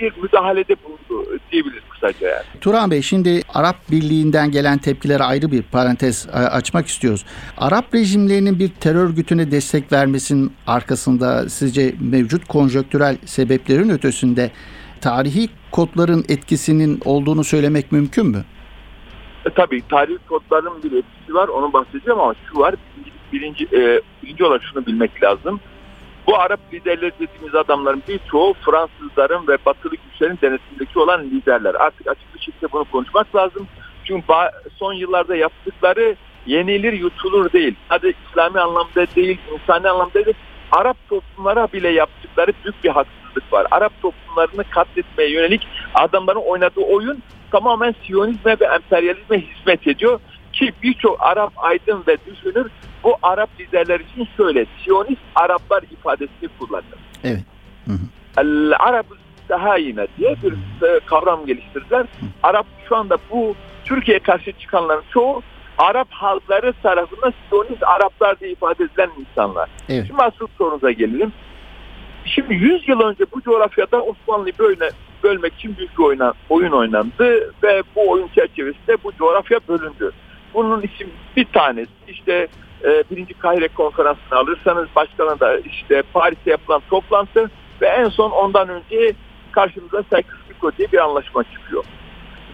Bir, 0.01 0.23
müdahalede 0.23 0.77
bulundu 0.85 1.39
diyebiliriz 1.53 1.83
kısaca 1.91 2.29
yani. 2.29 2.45
Turan 2.61 2.91
Bey 2.91 3.03
şimdi 3.03 3.43
Arap 3.55 3.77
Birliği'nden 3.91 4.51
gelen 4.51 4.79
tepkilere 4.79 5.23
ayrı 5.23 5.53
bir 5.53 5.63
parantez 5.63 6.29
e, 6.29 6.31
açmak 6.31 6.87
istiyoruz. 6.87 7.25
Arap 7.59 7.95
rejimlerinin 7.95 8.59
bir 8.59 8.69
terör 8.69 9.11
örgütüne 9.11 9.51
destek 9.51 9.93
vermesinin 9.93 10.53
arkasında 10.67 11.49
sizce 11.49 11.95
mevcut 12.01 12.49
konjöktürel 12.49 13.17
sebeplerin 13.25 13.89
ötesinde 13.89 14.51
tarihi 15.01 15.49
kodların 15.71 16.25
etkisinin 16.29 17.01
olduğunu 17.05 17.45
söylemek 17.45 17.93
mümkün 17.93 18.27
mü? 18.27 18.45
E, 19.47 19.51
tabii 19.51 19.83
tarih 19.89 20.19
kodlarının 20.29 20.83
bir 20.83 20.93
etkisi 20.93 21.35
var 21.35 21.49
onu 21.49 21.73
bahsedeceğim 21.73 22.21
ama 22.21 22.35
şu 22.51 22.59
var 22.59 22.75
birinci, 23.33 23.65
e, 23.65 24.01
birinci 24.23 24.45
olarak 24.45 24.63
şunu 24.63 24.87
bilmek 24.87 25.23
lazım. 25.23 25.61
Bu 26.31 26.39
Arap 26.39 26.61
liderleri 26.73 27.13
dediğimiz 27.21 27.55
adamların 27.55 28.03
birçoğu 28.09 28.55
Fransızların 28.55 29.49
ve 29.49 29.57
batılı 29.67 29.95
güçlerin 29.97 30.39
denetimindeki 30.43 30.99
olan 30.99 31.25
liderler. 31.25 31.75
Artık 31.75 32.07
açık 32.07 32.35
bir 32.35 32.41
şekilde 32.41 32.73
bunu 32.73 32.85
konuşmak 32.85 33.37
lazım. 33.37 33.67
Çünkü 34.05 34.27
son 34.77 34.93
yıllarda 34.93 35.37
yaptıkları 35.37 36.17
yenilir 36.47 36.93
yutulur 36.93 37.53
değil. 37.53 37.75
Hadi 37.89 38.15
İslami 38.29 38.61
anlamda 38.61 39.07
değil, 39.17 39.39
insani 39.53 39.89
anlamda 39.89 40.15
değil. 40.15 40.37
Arap 40.73 40.97
toplumlara 41.09 41.69
bile 41.73 41.89
yaptıkları 41.89 42.53
büyük 42.65 42.85
bir 42.85 42.91
haksızlık 42.91 43.53
var. 43.53 43.67
Arap 43.71 43.93
toplumlarını 44.03 44.65
katletmeye 44.71 45.31
yönelik 45.31 45.69
adamların 45.95 46.41
oynadığı 46.41 46.81
oyun 46.81 47.23
tamamen 47.51 47.95
Siyonizme 48.07 48.57
ve 48.61 48.65
emperyalizme 48.65 49.41
hizmet 49.41 49.87
ediyor. 49.87 50.21
Ki 50.53 50.73
birçok 50.83 51.17
Arap 51.23 51.53
aydın 51.57 52.05
ve 52.07 52.17
düşünür 52.27 52.71
bu 53.05 53.17
Arap 53.23 53.51
liderler 53.61 54.01
için 54.01 54.29
şöyle 54.37 54.67
Siyonist 54.85 55.21
Araplar 55.35 55.83
ifadesini 55.83 56.49
kullanır. 56.59 56.85
Evet. 57.25 57.41
Arab 58.79 59.05
Sahayine 59.49 60.07
diye 60.19 60.37
bir 60.43 60.53
e, 60.53 61.01
kavram 61.07 61.47
geliştirdiler. 61.47 62.07
Arap 62.43 62.67
şu 62.89 62.97
anda 62.97 63.19
bu 63.31 63.55
Türkiye'ye 63.85 64.23
karşı 64.23 64.53
çıkanların 64.53 65.05
çoğu 65.13 65.43
Arap 65.79 66.09
halkları 66.11 66.73
tarafından 66.83 67.33
Siyonist 67.49 67.83
Araplar 67.83 68.41
diye 68.41 68.51
ifade 68.51 68.85
edilen 68.85 69.11
insanlar. 69.21 69.71
Evet. 69.89 70.05
Şimdi 70.07 70.23
asıl 70.23 70.47
sorunuza 70.59 70.91
gelelim. 70.91 71.33
Şimdi 72.25 72.55
100 72.55 72.89
yıl 72.89 73.01
önce 73.01 73.25
bu 73.35 73.43
coğrafyada 73.43 74.03
Osmanlı'yı 74.03 74.55
böyle 74.59 74.91
bölmek 75.23 75.55
için 75.55 75.77
büyük 75.77 75.99
bir 75.99 76.05
oyun 76.49 76.73
oynandı 76.73 77.55
ve 77.63 77.83
bu 77.97 78.11
oyun 78.11 78.29
çerçevesinde 78.29 78.97
bu 79.05 79.13
coğrafya 79.13 79.61
bölündü. 79.69 80.13
Bunun 80.55 80.83
için 80.83 81.13
bir 81.37 81.45
tanesi 81.45 81.91
işte 82.09 82.49
e, 82.85 83.05
birinci 83.11 83.35
Kahire 83.35 83.69
konferansını 83.69 84.39
alırsanız 84.39 84.89
başkanı 84.97 85.41
da 85.41 85.59
işte 85.59 86.03
Paris'te 86.13 86.51
yapılan 86.51 86.83
toplantı 86.91 87.51
ve 87.81 87.87
en 87.87 88.09
son 88.09 88.31
ondan 88.31 88.69
önce 88.69 89.13
karşımıza 89.53 89.99
Sykes-Picot 89.99 90.79
diye 90.79 90.93
bir 90.93 90.99
anlaşma 90.99 91.45
çıkıyor. 91.45 91.85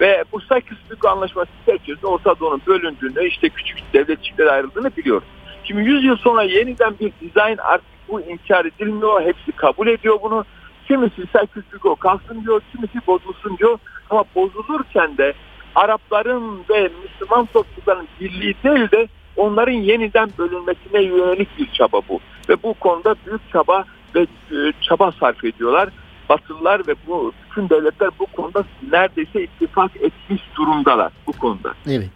Ve 0.00 0.24
bu 0.32 0.40
Sykes-Picot 0.40 1.08
anlaşması 1.08 1.50
çerçevesinde 1.66 2.06
Orta 2.06 2.40
Doğu'nun 2.40 2.62
bölündüğünü 2.66 3.28
işte 3.28 3.48
küçük 3.48 3.78
devletçiklere 3.92 4.50
ayrıldığını 4.50 4.96
biliyoruz. 4.96 5.28
Şimdi 5.64 5.82
100 5.82 6.04
yıl 6.04 6.16
sonra 6.16 6.42
yeniden 6.42 6.94
bir 7.00 7.12
dizayn 7.20 7.56
artık 7.56 7.86
bu 8.08 8.20
inkar 8.20 8.64
edilmiyor. 8.64 9.22
Hepsi 9.22 9.52
kabul 9.52 9.86
ediyor 9.86 10.18
bunu. 10.22 10.44
Kimisi 10.88 11.22
Sykes-Picot 11.22 11.98
kalsın 11.98 12.44
diyor, 12.44 12.62
kimisi 12.72 13.06
bozulsun 13.06 13.58
diyor. 13.58 13.78
Ama 14.10 14.24
bozulurken 14.34 15.16
de 15.18 15.34
Arapların 15.76 16.64
ve 16.70 16.90
Müslüman 17.02 17.46
toplumların 17.46 18.08
birliği 18.20 18.54
değil 18.64 18.90
de 18.90 19.08
onların 19.36 19.72
yeniden 19.72 20.30
bölünmesine 20.38 21.02
yönelik 21.02 21.58
bir 21.58 21.72
çaba 21.72 22.00
bu. 22.08 22.20
Ve 22.48 22.62
bu 22.62 22.74
konuda 22.74 23.14
büyük 23.26 23.50
çaba 23.52 23.84
ve 24.14 24.20
e, 24.50 24.72
çaba 24.80 25.12
sarf 25.12 25.44
ediyorlar. 25.44 25.88
Batılılar 26.28 26.86
ve 26.86 26.94
bu 27.06 27.32
bütün 27.44 27.68
devletler 27.68 28.10
bu 28.18 28.26
konuda 28.26 28.64
neredeyse 28.92 29.42
ittifak 29.42 29.96
etmiş 29.96 30.42
durumdalar 30.56 31.12
bu 31.26 31.32
konuda. 31.32 31.74
Evet. 31.86 32.10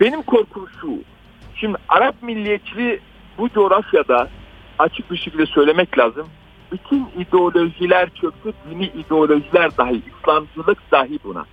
Benim 0.00 0.22
korkum 0.22 0.68
şu. 0.80 0.88
Şimdi 1.54 1.78
Arap 1.88 2.22
milliyetçiliği 2.22 3.00
bu 3.38 3.48
coğrafyada 3.48 4.28
açık 4.78 5.10
bir 5.10 5.16
şekilde 5.16 5.46
söylemek 5.46 5.98
lazım. 5.98 6.26
Bütün 6.72 7.06
ideolojiler 7.18 8.10
çöktü, 8.10 8.52
dini 8.70 8.86
ideolojiler 8.86 9.76
dahi, 9.76 10.02
İslamcılık 10.20 10.78
dahi 10.92 11.18
buna. 11.24 11.44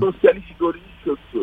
Sosyalist 0.00 0.50
ideoloji 0.56 0.80
çöktü, 1.04 1.38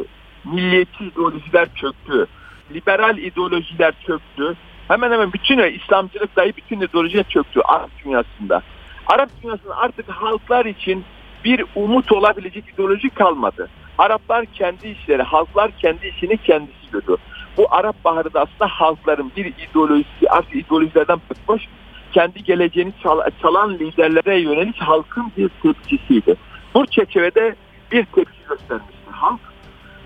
milliyetçi 0.46 1.06
ideolojiler 1.06 1.68
çöktü, 1.76 2.28
liberal 2.74 3.18
ideolojiler 3.18 3.94
çöktü. 4.08 4.56
Hemen 4.88 5.12
hemen 5.12 5.34
bütün 5.34 5.74
İslamcılık 5.74 6.36
dahi 6.36 6.54
bütün 6.58 6.82
ideolojiler 6.82 7.24
çöktü 7.24 7.62
Arap 7.62 7.90
dünyasında. 8.06 8.62
Arap 9.08 9.30
dünyasında 9.44 9.78
artık 9.78 10.10
halklar 10.10 10.66
için 10.66 11.04
bir 11.46 11.66
umut 11.76 12.12
olabilecek 12.12 12.70
ideoloji 12.74 13.10
kalmadı. 13.10 13.70
Araplar 13.98 14.46
kendi 14.46 14.88
işleri, 14.88 15.24
halklar 15.24 15.72
kendi 15.78 16.08
işini 16.08 16.38
kendisi 16.38 16.92
görüyor. 16.92 17.18
Bu 17.58 17.68
Arap 17.70 18.04
Baharı 18.06 18.34
da 18.34 18.42
aslında 18.42 18.68
halkların 18.68 19.32
bir 19.38 19.46
ideolojisi, 19.46 20.30
artık 20.30 20.56
ideolojilerden 20.56 21.20
bıkmış 21.30 21.68
kendi 22.12 22.44
geleceğini 22.44 22.94
çalan 23.42 23.74
liderlere 23.74 24.40
yönelik 24.40 24.78
halkın 24.78 25.32
bir 25.38 25.50
tepkisiydi. 25.64 26.36
Bu 26.74 26.86
çerçevede 26.86 27.56
bir 27.94 28.06
tepki 28.06 28.38
göstermişti 28.50 29.12
halk 29.12 29.40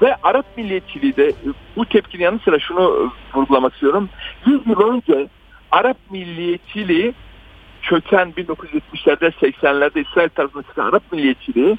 ve 0.02 0.16
Arap 0.24 0.46
milliyetçiliği 0.58 1.18
de 1.18 1.34
bu 1.76 1.86
tepkinin 1.86 2.24
yanı 2.24 2.40
sıra 2.40 2.60
şunu 2.60 3.12
vurgulamak 3.34 3.74
istiyorum. 3.74 4.10
100 4.46 4.68
yıl 4.68 4.80
önce 4.80 5.28
Arap 5.72 5.98
milliyetçiliği 6.12 7.14
köken 7.82 8.34
1970'lerde 8.38 9.32
80'lerde 9.32 10.10
İsrail 10.10 10.30
tarafından 10.30 10.64
çıkan 10.64 10.86
Arap 10.86 11.04
milliyetçiliği 11.12 11.78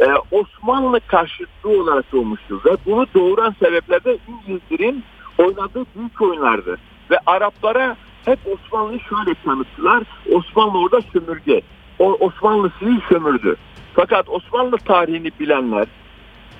e, 0.00 0.06
Osmanlı 0.30 1.00
karşıtlığı 1.06 1.82
olarak 1.82 2.12
doğmuştur. 2.12 2.64
Ve 2.64 2.76
bunu 2.86 3.06
doğuran 3.14 3.54
sebepler 3.62 4.04
de 4.04 4.18
İngilizlerin 4.28 5.04
oynadığı 5.38 5.84
büyük 5.96 6.22
oyunlardı. 6.22 6.78
Ve 7.10 7.18
Araplara 7.26 7.96
hep 8.24 8.38
Osmanlı'yı 8.46 9.00
şöyle 9.00 9.34
tanıttılar. 9.44 10.02
Osmanlı 10.32 10.78
orada 10.78 11.00
sömürge. 11.12 11.60
O 11.98 12.12
Osmanlı'sını 12.12 13.00
sömürdü. 13.08 13.56
Fakat 14.00 14.28
Osmanlı 14.28 14.76
tarihini 14.76 15.30
bilenler 15.40 15.86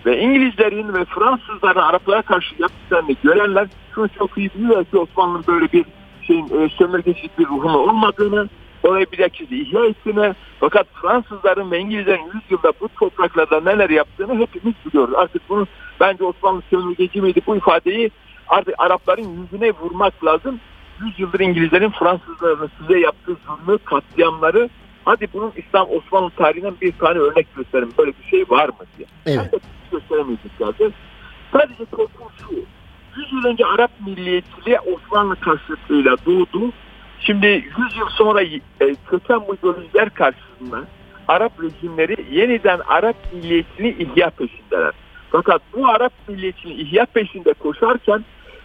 ve 0.07 0.21
İngilizlerin 0.21 0.95
ve 0.95 1.05
Fransızların 1.05 1.81
Araplara 1.81 2.23
karşı 2.23 2.55
yaptıklarını 2.59 3.13
görenler 3.23 3.69
şunu 3.95 4.09
çok 4.19 4.39
iyi 4.39 4.51
biliyor 4.55 4.85
ki 4.85 4.99
Osmanlı'nın 4.99 5.45
böyle 5.49 5.73
bir 5.73 5.85
şeyin 6.23 6.45
e, 6.45 6.69
sömürgecilik 6.69 7.39
bir 7.39 7.47
ruhunun 7.47 7.75
olmadığını 7.75 8.49
orayı 8.83 9.07
bir 9.13 9.19
dakika 9.19 9.55
ihya 9.55 9.87
ettiğini 9.87 10.35
fakat 10.61 10.87
Fransızların 11.03 11.71
ve 11.71 11.79
İngilizlerin 11.79 12.25
100 12.35 12.43
yılda 12.51 12.73
bu 12.81 12.89
topraklarda 12.89 13.61
neler 13.61 13.91
yaptığını 13.91 14.39
hepimiz 14.39 14.75
biliyoruz. 14.87 15.15
Artık 15.17 15.49
bunu 15.49 15.67
bence 16.01 16.25
Osmanlı 16.25 16.63
sömürgeci 16.71 17.23
miydi 17.23 17.41
bu 17.47 17.57
ifadeyi 17.57 18.11
artık 18.49 18.75
Arapların 18.79 19.43
yüzüne 19.43 19.71
vurmak 19.71 20.25
lazım. 20.25 20.61
100 21.01 21.19
yıldır 21.19 21.41
İngilizlerin 21.41 21.91
Fransızların 21.91 22.71
size 22.81 23.01
yaptığı 23.01 23.37
zulmü, 23.47 23.79
katliamları 23.79 24.69
hadi 25.09 25.29
bunun 25.33 25.53
İslam 25.57 25.87
Osmanlı 25.91 26.31
tarihinden 26.31 26.75
bir 26.81 26.93
tane 26.93 27.19
örnek 27.19 27.47
gösterin. 27.57 27.95
Böyle 27.99 28.13
bir 28.23 28.31
şey 28.31 28.45
var 28.49 28.69
mı 28.69 28.87
diye. 28.99 29.09
Evet. 29.27 29.51
Ben 29.53 29.61
de 29.61 29.63
gösteremeyeceklerdi. 29.93 30.91
Sadece 31.53 31.85
korkum 31.85 32.27
şu. 32.39 32.55
100 33.17 33.33
yıl 33.33 33.45
önce 33.45 33.67
Arap 33.67 33.91
milliyetçiliği 34.07 34.79
Osmanlı 34.81 35.37
karşıtlığıyla 35.41 36.17
doğdu. 36.27 36.73
Şimdi 37.21 37.47
100 37.47 37.97
yıl 37.99 38.09
sonra 38.09 38.43
e, 38.43 38.61
köken 39.11 39.41
ideolojiler 39.59 40.11
karşısında 40.11 40.85
Arap 41.29 41.53
rejimleri 41.63 42.17
yeniden 42.31 42.79
Arap 42.79 43.17
milliyetçiliği 43.33 43.97
ihya 43.99 44.31
peşindeler. 44.31 44.93
Fakat 45.31 45.63
bu 45.77 45.89
Arap 45.89 46.13
milliyetçiliği 46.29 46.81
ihya 46.81 47.07
peşinde 47.07 47.53
koşarken 47.53 48.25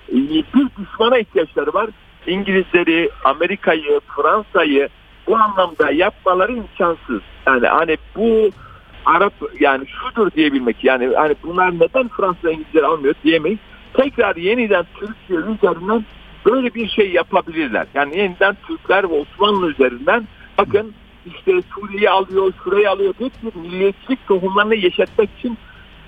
e, 0.09 0.15
bir 0.15 0.67
düşmana 0.79 1.17
ihtiyaçları 1.17 1.73
var. 1.73 1.89
İngilizleri, 2.27 3.09
Amerika'yı, 3.23 3.99
Fransa'yı 4.15 4.89
bu 5.27 5.37
anlamda 5.37 5.91
yapmaları 5.91 6.51
imkansız. 6.51 7.21
Yani 7.47 7.67
hani 7.67 7.97
bu 8.15 8.49
Arap 9.05 9.33
yani 9.59 9.85
şudur 9.87 10.31
diyebilmek 10.31 10.83
yani 10.83 11.15
hani 11.15 11.35
bunlar 11.43 11.79
neden 11.79 12.07
Fransa 12.07 12.51
İngilizleri 12.51 12.85
almıyor 12.85 13.15
diyemeyiz. 13.23 13.59
Tekrar 13.93 14.35
yeniden 14.35 14.85
Türkiye 14.99 15.39
üzerinden 15.39 16.05
böyle 16.45 16.73
bir 16.73 16.89
şey 16.89 17.11
yapabilirler. 17.11 17.87
Yani 17.93 18.17
yeniden 18.17 18.57
Türkler 18.67 19.09
ve 19.09 19.13
Osmanlı 19.13 19.71
üzerinden 19.71 20.27
bakın 20.57 20.93
işte 21.25 21.61
Suriye'yi 21.75 22.09
alıyor, 22.09 22.53
şurayı 22.63 22.89
alıyor 22.89 23.13
diye 23.19 23.29
bir 23.43 23.59
milliyetçilik 23.59 24.27
tohumlarını 24.27 24.75
yeşertmek 24.75 25.29
için 25.39 25.57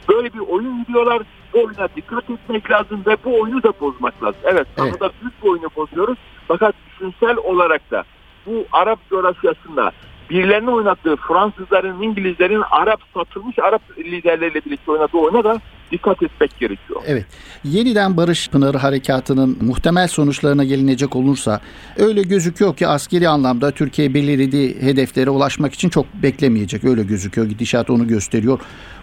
böyle 0.10 0.34
bir 0.34 0.40
oyun 0.40 0.84
gidiyorlar. 0.84 1.22
Bu 1.54 1.58
oyuna 1.60 1.88
dikkat 1.96 2.30
etmek 2.30 2.72
lazım 2.72 3.04
ve 3.08 3.18
bu 3.26 3.42
oyunu 3.42 3.64
da 3.64 3.74
bozmak 3.82 4.24
lazım. 4.24 4.42
Evet, 4.44 4.68
evet. 4.78 5.02
da 5.02 5.12
büyük 5.22 5.44
bir 5.44 5.50
oyunu 5.50 5.70
bozuyoruz. 5.76 6.18
Fakat 6.48 6.76
düşünsel 6.90 7.38
olarak 7.38 7.92
da 7.92 8.04
bu 8.46 8.66
Arap 8.72 9.00
coğrafyasında 9.10 9.92
birilerine 10.30 10.70
oynattığı 10.70 11.16
Fransızların, 11.16 12.02
İngilizlerin 12.02 12.64
Arap 12.72 13.02
satılmış 13.14 13.60
Arap 13.60 13.82
liderleriyle 13.98 14.66
birlikte 14.66 14.92
oynadığı 14.92 15.18
oyuna 15.18 15.44
da 15.44 15.62
dikkat 15.92 16.24
etmek 16.24 16.60
gerekiyor. 16.60 17.02
Evet. 17.08 17.26
Yeniden 17.64 18.18
Barış 18.18 18.50
Pınarı 18.50 18.78
Harekatı'nın 18.78 19.58
muhtemel 19.62 20.08
sonuçlarına 20.08 20.64
gelinecek 20.64 21.16
olursa 21.16 21.62
öyle 21.98 22.22
gözüküyor 22.22 22.76
ki 22.76 22.88
askeri 22.88 23.30
anlamda 23.30 23.72
Türkiye 23.72 24.14
belirlediği 24.14 24.82
hedeflere 24.82 25.30
ulaşmak 25.30 25.74
için 25.74 25.90
çok 25.90 26.14
beklemeyecek. 26.14 26.84
Öyle 26.84 27.04
gözüküyor. 27.04 27.48
Gidişat 27.48 27.90
onu 27.90 28.08
gösteriyor. 28.08 28.60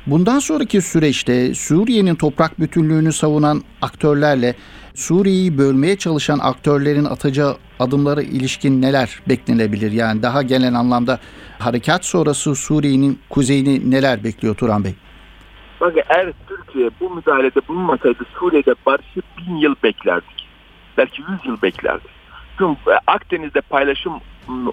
Bundan 0.07 0.38
sonraki 0.38 0.81
süreçte 0.81 1.55
Suriye'nin 1.55 2.14
toprak 2.14 2.61
bütünlüğünü 2.61 3.12
savunan 3.12 3.62
aktörlerle 3.83 4.55
Suriye'yi 4.95 5.59
bölmeye 5.59 5.97
çalışan 5.97 6.38
aktörlerin 6.38 7.05
atacağı 7.05 7.57
adımları 7.79 8.23
ilişkin 8.23 8.83
neler 8.83 9.21
beklenebilir? 9.29 9.92
Yani 9.92 10.23
daha 10.23 10.42
gelen 10.42 10.75
anlamda 10.75 11.18
harekat 11.59 12.05
sonrası 12.05 12.55
Suriye'nin 12.55 13.18
kuzeyini 13.31 13.90
neler 13.90 14.25
bekliyor 14.25 14.55
Turan 14.55 14.85
Bey? 14.85 14.95
Bakın 15.81 16.03
eğer 16.09 16.33
Türkiye 16.72 16.90
bu 17.00 17.11
müdahalede 17.11 17.68
bulunmasaydı 17.68 18.24
Suriye'de 18.38 18.74
barışı 18.87 19.20
bin 19.38 19.56
yıl 19.56 19.74
beklerdik. 19.82 20.48
Belki 20.96 21.22
yüz 21.22 21.46
yıl 21.46 21.62
beklerdik. 21.62 22.11
Çünkü 22.58 22.80
Akdeniz'de 23.06 23.61
paylaşım 23.61 24.12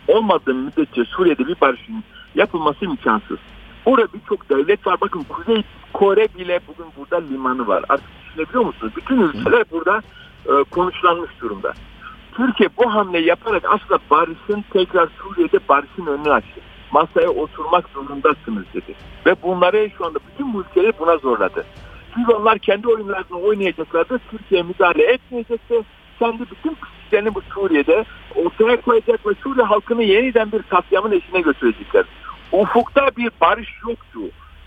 olmadığı 0.07 0.53
müddetçe 0.53 1.05
Suriye'de 1.05 1.47
bir 1.47 1.61
barışın 1.61 2.03
yapılması 2.35 2.85
imkansız. 2.85 3.37
Orada 3.85 4.07
birçok 4.13 4.49
devlet 4.49 4.87
var. 4.87 4.97
Bakın 5.01 5.23
Kuzey 5.29 5.63
Kore 5.93 6.27
bile 6.37 6.59
bugün 6.67 6.91
burada 6.97 7.27
limanı 7.27 7.67
var. 7.67 7.83
Artık 7.89 8.07
düşünebiliyor 8.23 8.65
musunuz? 8.65 8.93
Bütün 8.95 9.21
ülkeler 9.21 9.63
burada 9.71 10.01
e, 10.45 10.63
konuşlanmış 10.63 11.31
durumda. 11.41 11.73
Türkiye 12.33 12.69
bu 12.77 12.93
hamleyi 12.93 13.25
yaparak 13.25 13.63
aslında 13.65 13.99
barışın 14.11 14.65
tekrar 14.73 15.09
Suriye'de 15.21 15.59
barışın 15.69 16.05
önünü 16.05 16.31
açtı. 16.31 16.61
Masaya 16.91 17.29
oturmak 17.29 17.89
zorundasınız 17.89 18.63
dedi. 18.73 18.95
Ve 19.25 19.35
bunları 19.43 19.89
şu 19.97 20.05
anda 20.05 20.19
bütün 20.31 20.53
bu 20.53 20.61
ülkeleri 20.61 20.93
buna 20.99 21.17
zorladı. 21.17 21.65
Çünkü 22.15 22.31
onlar 22.31 22.59
kendi 22.59 22.87
oyunlarını 22.87 23.37
oynayacaklardı. 23.37 24.19
Türkiye 24.31 24.63
müdahale 24.63 25.03
etmeyecekti. 25.03 25.75
Kendi 26.19 26.39
bütün 26.39 26.75
pisliklerini 26.75 27.35
bu 27.35 27.41
Suriye'de 27.53 28.05
ortaya 28.35 28.81
koyacak 28.81 29.27
ve 29.27 29.33
Suriye 29.43 29.65
halkını 29.65 30.03
yeniden 30.03 30.51
bir 30.51 30.61
katliamın 30.61 31.11
eşine 31.11 31.41
götürecekler. 31.41 32.05
Ufukta 32.51 33.09
bir 33.17 33.29
barış 33.41 33.69
yoktu. 33.87 34.19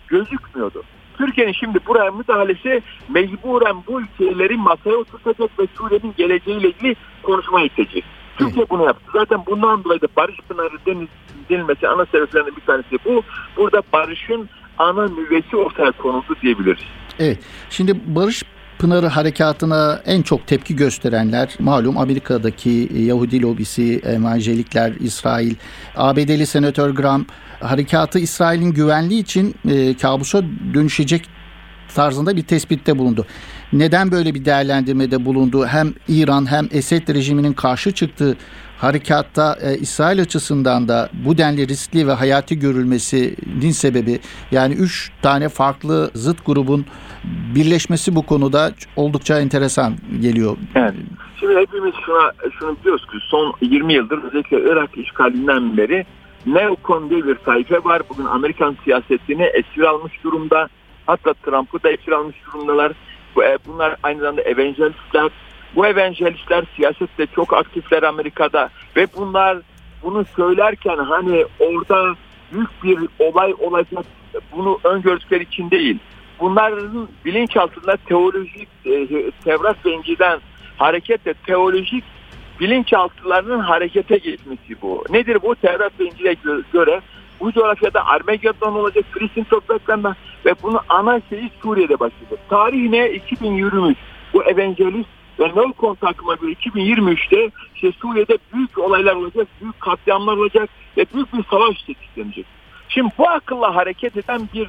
Gözükmüyordu. 0.09 0.83
Türkiye'nin 1.19 1.53
şimdi 1.53 1.79
buraya 1.87 2.11
müdahalesi 2.11 2.83
mecburen 3.09 3.77
bu 3.87 4.01
ülkeleri 4.01 4.57
masaya 4.57 4.97
oturtacak 4.97 5.59
ve 5.59 5.67
Suriye'nin 5.79 6.15
geleceğiyle 6.17 6.69
ilgili 6.69 6.97
konuşma 7.23 7.63
itecek. 7.63 8.05
Türkiye 8.39 8.67
bunu 8.71 8.85
yaptı. 8.85 9.05
Zaten 9.13 9.43
bundan 9.47 9.85
dolayı 9.85 10.01
da 10.01 10.07
Barış 10.17 10.37
Pınarı 10.49 10.77
denilmesi 11.49 11.89
ana 11.89 12.07
sebeplerinden 12.07 12.57
bir 12.57 12.61
tanesi 12.61 12.99
bu. 13.05 13.23
Burada 13.57 13.83
barışın 13.93 14.49
ana 14.79 15.09
nüvesi 15.09 15.57
ortaya 15.57 15.91
konuldu 15.91 16.37
diyebiliriz. 16.43 16.85
Evet. 17.19 17.39
Şimdi 17.71 18.15
Barış 18.15 18.43
Pınarı 18.79 19.07
harekatına 19.07 20.03
en 20.07 20.23
çok 20.23 20.47
tepki 20.47 20.77
gösterenler 20.77 21.57
malum 21.59 21.99
Amerika'daki 21.99 22.91
Yahudi 22.95 23.43
lobisi, 23.43 24.01
evangelikler, 24.05 24.93
İsrail, 25.01 25.55
ABD'li 25.97 26.47
senatör 26.47 26.91
Graham 26.91 27.27
harekatı 27.61 28.19
İsrail'in 28.19 28.73
güvenliği 28.73 29.23
için 29.23 29.55
e, 29.69 29.97
kabusa 29.97 30.43
dönüşecek 30.75 31.29
tarzında 31.95 32.37
bir 32.37 32.43
tespitte 32.43 32.99
bulundu. 32.99 33.27
Neden 33.73 34.11
böyle 34.11 34.35
bir 34.35 34.45
değerlendirmede 34.45 35.25
bulundu? 35.25 35.67
Hem 35.67 35.95
İran 36.09 36.51
hem 36.51 36.69
Esed 36.73 37.09
rejiminin 37.09 37.53
karşı 37.53 37.93
çıktığı 37.93 38.37
harekatta 38.83 39.57
e, 39.63 39.79
İsrail 39.79 40.21
açısından 40.21 40.89
da 40.89 41.09
bu 41.13 41.39
denli 41.39 41.69
riskli 41.69 42.07
ve 42.07 42.13
hayati 42.13 42.59
görülmesinin 42.59 43.71
sebebi 43.71 44.21
yani 44.51 44.75
üç 44.75 45.11
tane 45.23 45.49
farklı 45.49 46.11
zıt 46.15 46.47
grubun 46.47 46.87
birleşmesi 47.55 48.15
bu 48.15 48.27
konuda 48.27 48.73
oldukça 48.97 49.41
enteresan 49.41 49.95
geliyor. 50.21 50.57
Evet. 50.75 50.95
Şimdi 51.41 51.57
hepimiz 51.57 51.95
şuna, 52.07 52.33
şunu 52.59 52.77
biliyoruz 52.81 53.07
ki 53.07 53.19
son 53.21 53.55
20 53.61 53.95
yıldır 53.95 54.23
özellikle 54.23 54.61
Irak 54.61 54.99
işgalinden 54.99 55.77
beri 55.77 56.07
Neokon 56.47 57.11
diye 57.11 57.27
bir 57.27 57.37
sayfa 57.45 57.85
var. 57.85 58.03
Bugün 58.09 58.25
Amerikan 58.25 58.77
siyasetini 58.85 59.43
esir 59.43 59.83
almış 59.83 60.25
durumda. 60.25 60.69
Hatta 61.07 61.35
Trump'ı 61.35 61.83
da 61.83 61.91
esir 61.91 62.13
almış 62.13 62.37
durumdalar. 62.47 62.93
E, 63.37 63.59
bunlar 63.67 63.97
aynı 64.03 64.21
zamanda 64.21 64.43
evangelistler. 64.43 65.31
Bu 65.77 65.87
evangelistler 65.87 66.65
siyasette 66.77 67.27
çok 67.35 67.53
aktifler 67.53 68.03
Amerika'da 68.03 68.71
ve 68.97 69.07
bunlar 69.17 69.59
bunu 70.03 70.25
söylerken 70.37 70.97
hani 70.97 71.45
orada 71.59 72.15
büyük 72.53 72.83
bir 72.83 72.99
olay 73.19 73.55
olacak 73.59 74.05
bunu 74.57 74.81
öngördükleri 74.85 75.43
için 75.43 75.71
değil. 75.71 75.99
Bunların 76.41 77.09
bilinçaltında 77.25 77.97
teolojik 77.97 78.69
e, 78.85 79.31
Tevrat 79.45 79.87
ve 79.87 79.93
İncil'den 79.93 80.41
hareketle 80.77 81.35
teolojik 81.35 82.05
bilinçaltılarının 82.61 83.61
harekete 83.61 84.17
geçmesi 84.17 84.83
bu. 84.83 85.05
Nedir 85.11 85.39
bu? 85.43 85.55
Tevrat 85.55 86.01
ve 86.01 86.05
İncil'e 86.05 86.37
göre 86.73 87.01
bu 87.41 87.53
coğrafyada 87.53 88.07
Armageddon 88.07 88.75
olacak 88.75 89.05
Filistin 89.13 89.45
topraklarında 89.45 90.17
ve 90.47 90.55
bunun 90.63 90.81
ana 90.89 91.21
şeyi 91.29 91.51
Suriye'de 91.63 92.01
başlayacak. 92.01 92.39
Tarih 92.49 92.91
ne? 92.91 93.11
2023. 93.11 93.97
Bu 94.35 94.45
evangelist 94.45 95.09
Ve 95.43 95.53
Melkon 95.57 95.95
takıma 95.95 96.35
göre 96.35 96.53
2023'te 96.53 97.51
işte 97.75 97.93
Suriye'de 97.93 98.39
büyük 98.55 98.79
olaylar 98.79 99.15
olacak, 99.15 99.49
büyük 99.61 99.81
katliamlar 99.81 100.37
olacak 100.37 100.71
ve 100.97 101.07
büyük 101.15 101.33
bir 101.33 101.45
savaş 101.51 101.83
tetiklenecek. 101.83 102.47
Şimdi 102.89 103.11
bu 103.19 103.29
akılla 103.29 103.75
hareket 103.75 104.17
eden 104.17 104.49
bir 104.55 104.69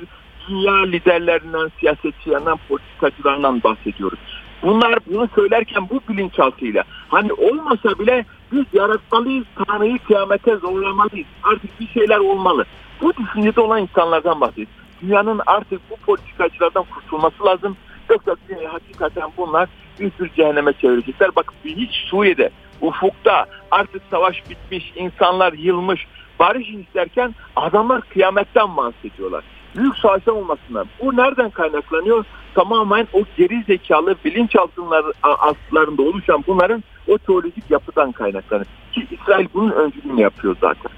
dünya 0.49 0.83
liderlerinden, 0.83 1.71
siyasetçilerinden, 1.79 2.57
politikacılarından 2.69 3.63
bahsediyoruz. 3.63 4.19
Bunlar 4.63 4.95
bunu 5.07 5.29
söylerken 5.35 5.89
bu 5.89 6.01
bilinçaltıyla 6.09 6.83
hani 7.07 7.33
olmasa 7.33 7.99
bile 7.99 8.25
biz 8.51 8.65
yaratmalıyız, 8.73 9.45
Tanrı'yı 9.67 9.99
kıyamete 9.99 10.55
zorlamalıyız. 10.55 11.27
Artık 11.43 11.79
bir 11.79 11.87
şeyler 11.87 12.17
olmalı. 12.17 12.65
Bu 13.01 13.13
düşüncede 13.13 13.61
olan 13.61 13.81
insanlardan 13.81 14.41
bahsediyoruz. 14.41 14.73
Dünyanın 15.01 15.41
artık 15.45 15.81
bu 15.89 15.95
politikacılardan 15.95 16.83
kurtulması 16.83 17.45
lazım. 17.45 17.77
Yoksa 18.13 18.35
dünyayı 18.49 18.67
hakikaten 18.67 19.29
bunlar 19.37 19.69
büyük 19.99 20.19
bir 20.21 20.33
cehenneme 20.33 20.73
çevirecekler. 20.73 21.35
Bak 21.35 21.53
hiç 21.65 21.91
Suriye'de, 22.09 22.49
ufukta 22.81 23.45
artık 23.71 24.01
savaş 24.11 24.49
bitmiş, 24.49 24.93
insanlar 24.95 25.53
yılmış, 25.53 26.07
barış 26.39 26.69
isterken 26.69 27.35
adamlar 27.55 28.01
kıyametten 28.01 28.77
bahsediyorlar. 28.77 29.43
Büyük 29.75 29.97
savaşlar 29.97 30.33
olmasından. 30.33 30.87
Bu 31.01 31.15
nereden 31.17 31.49
kaynaklanıyor? 31.49 32.25
Tamamen 32.55 33.07
o 33.13 33.21
geri 33.37 33.63
zekalı 33.67 34.15
bilinçaltılarında 34.25 36.01
oluşan 36.01 36.43
bunların 36.47 36.83
o 37.07 37.17
teolojik 37.17 37.71
yapıdan 37.71 38.11
kaynaklanıyor. 38.11 38.67
Ki 38.91 39.07
İsrail 39.11 39.47
bunun 39.53 39.71
öncülüğünü 39.71 40.21
yapıyor 40.21 40.55
zaten. 40.61 40.91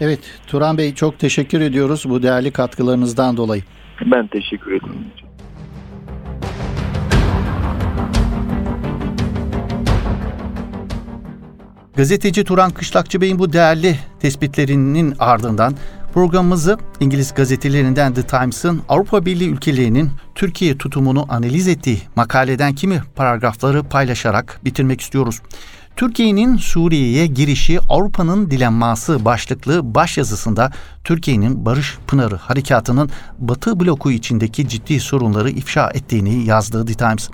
Evet 0.00 0.40
Turan 0.46 0.78
Bey 0.78 0.94
çok 0.94 1.18
teşekkür 1.18 1.60
ediyoruz 1.60 2.04
bu 2.08 2.22
değerli 2.22 2.52
katkılarınızdan 2.52 3.36
dolayı. 3.36 3.62
Ben 4.06 4.26
teşekkür 4.26 4.72
ederim. 4.72 5.04
Gazeteci 12.00 12.44
Turan 12.44 12.70
Kışlakçı 12.70 13.20
Bey'in 13.20 13.38
bu 13.38 13.52
değerli 13.52 13.98
tespitlerinin 14.20 15.14
ardından 15.18 15.74
programımızı 16.14 16.78
İngiliz 17.00 17.34
gazetelerinden 17.34 18.14
The 18.14 18.22
Times'ın 18.22 18.82
Avrupa 18.88 19.26
Birliği 19.26 19.48
ülkelerinin 19.48 20.10
Türkiye 20.34 20.78
tutumunu 20.78 21.26
analiz 21.28 21.68
ettiği 21.68 22.02
makaleden 22.16 22.74
kimi 22.74 23.02
paragrafları 23.16 23.82
paylaşarak 23.82 24.60
bitirmek 24.64 25.00
istiyoruz. 25.00 25.40
Türkiye'nin 25.96 26.56
Suriye'ye 26.56 27.26
girişi 27.26 27.80
Avrupa'nın 27.88 28.50
dilenması 28.50 29.24
başlıklı 29.24 29.94
başyazısında 29.94 30.72
Türkiye'nin 31.04 31.66
Barış 31.66 31.98
Pınarı 32.06 32.36
harekatının 32.36 33.10
Batı 33.38 33.80
bloku 33.80 34.10
içindeki 34.10 34.68
ciddi 34.68 35.00
sorunları 35.00 35.50
ifşa 35.50 35.90
ettiğini 35.90 36.44
yazdığı 36.44 36.86
The 36.86 36.94
Times. 36.94 37.30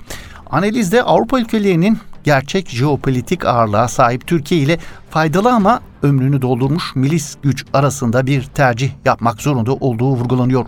Analizde 0.49 1.03
Avrupa 1.03 1.39
ülkelerinin 1.39 1.99
gerçek 2.27 2.69
jeopolitik 2.69 3.45
ağırlığa 3.45 3.87
sahip 3.87 4.27
Türkiye 4.27 4.61
ile 4.61 4.77
faydalı 5.09 5.51
ama 5.51 5.81
ömrünü 6.03 6.41
doldurmuş 6.41 6.95
milis 6.95 7.37
güç 7.43 7.65
arasında 7.73 8.27
bir 8.27 8.43
tercih 8.43 8.91
yapmak 9.05 9.41
zorunda 9.41 9.73
olduğu 9.73 10.11
vurgulanıyor. 10.15 10.65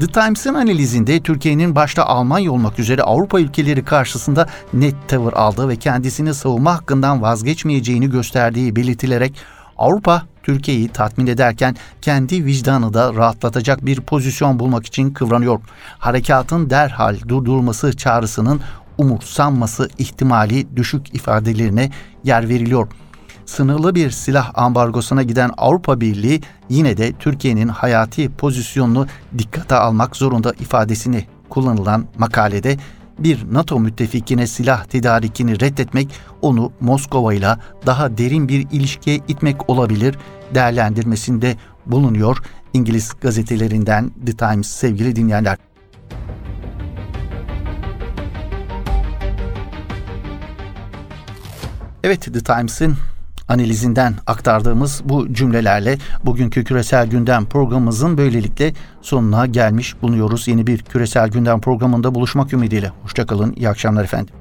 The 0.00 0.06
Times'ın 0.06 0.54
analizinde 0.54 1.20
Türkiye'nin 1.20 1.74
başta 1.74 2.04
Almanya 2.04 2.52
olmak 2.52 2.78
üzere 2.78 3.02
Avrupa 3.02 3.40
ülkeleri 3.40 3.84
karşısında 3.84 4.46
net 4.72 4.94
tavır 5.08 5.32
aldığı 5.32 5.68
ve 5.68 5.76
kendisini 5.76 6.34
savunma 6.34 6.74
hakkından 6.74 7.22
vazgeçmeyeceğini 7.22 8.10
gösterdiği 8.10 8.76
belirtilerek 8.76 9.34
Avrupa 9.78 10.22
Türkiye'yi 10.42 10.88
tatmin 10.88 11.26
ederken 11.26 11.76
kendi 12.02 12.44
vicdanı 12.44 12.94
da 12.94 13.14
rahatlatacak 13.14 13.86
bir 13.86 14.00
pozisyon 14.00 14.58
bulmak 14.58 14.86
için 14.86 15.10
kıvranıyor. 15.10 15.60
Harekatın 15.98 16.70
derhal 16.70 17.16
durdurulması 17.28 17.96
çağrısının 17.96 18.60
umursanması 19.00 19.88
ihtimali 19.98 20.76
düşük 20.76 21.14
ifadelerine 21.14 21.90
yer 22.24 22.48
veriliyor. 22.48 22.88
Sınırlı 23.46 23.94
bir 23.94 24.10
silah 24.10 24.50
ambargosuna 24.54 25.22
giden 25.22 25.50
Avrupa 25.56 26.00
Birliği 26.00 26.40
yine 26.68 26.96
de 26.96 27.12
Türkiye'nin 27.12 27.68
hayati 27.68 28.30
pozisyonunu 28.30 29.06
dikkate 29.38 29.74
almak 29.74 30.16
zorunda 30.16 30.52
ifadesini 30.52 31.26
kullanılan 31.48 32.06
makalede 32.18 32.76
bir 33.18 33.46
NATO 33.52 33.80
müttefikine 33.80 34.46
silah 34.46 34.84
tedarikini 34.84 35.60
reddetmek 35.60 36.08
onu 36.42 36.72
Moskova 36.80 37.34
ile 37.34 37.56
daha 37.86 38.18
derin 38.18 38.48
bir 38.48 38.66
ilişkiye 38.72 39.16
itmek 39.28 39.70
olabilir 39.70 40.18
değerlendirmesinde 40.54 41.56
bulunuyor 41.86 42.38
İngiliz 42.74 43.12
gazetelerinden 43.20 44.10
The 44.26 44.32
Times 44.32 44.66
sevgili 44.66 45.16
dinleyenler. 45.16 45.69
Evet 52.04 52.22
The 52.22 52.40
Times'in 52.40 52.94
analizinden 53.48 54.14
aktardığımız 54.26 55.02
bu 55.04 55.34
cümlelerle 55.34 55.98
bugünkü 56.24 56.64
küresel 56.64 57.06
gündem 57.06 57.46
programımızın 57.46 58.18
böylelikle 58.18 58.72
sonuna 59.02 59.46
gelmiş 59.46 60.02
bulunuyoruz. 60.02 60.48
Yeni 60.48 60.66
bir 60.66 60.78
küresel 60.78 61.28
gündem 61.28 61.60
programında 61.60 62.14
buluşmak 62.14 62.52
ümidiyle. 62.52 62.92
Hoşçakalın, 63.02 63.52
iyi 63.56 63.68
akşamlar 63.68 64.04
efendim. 64.04 64.34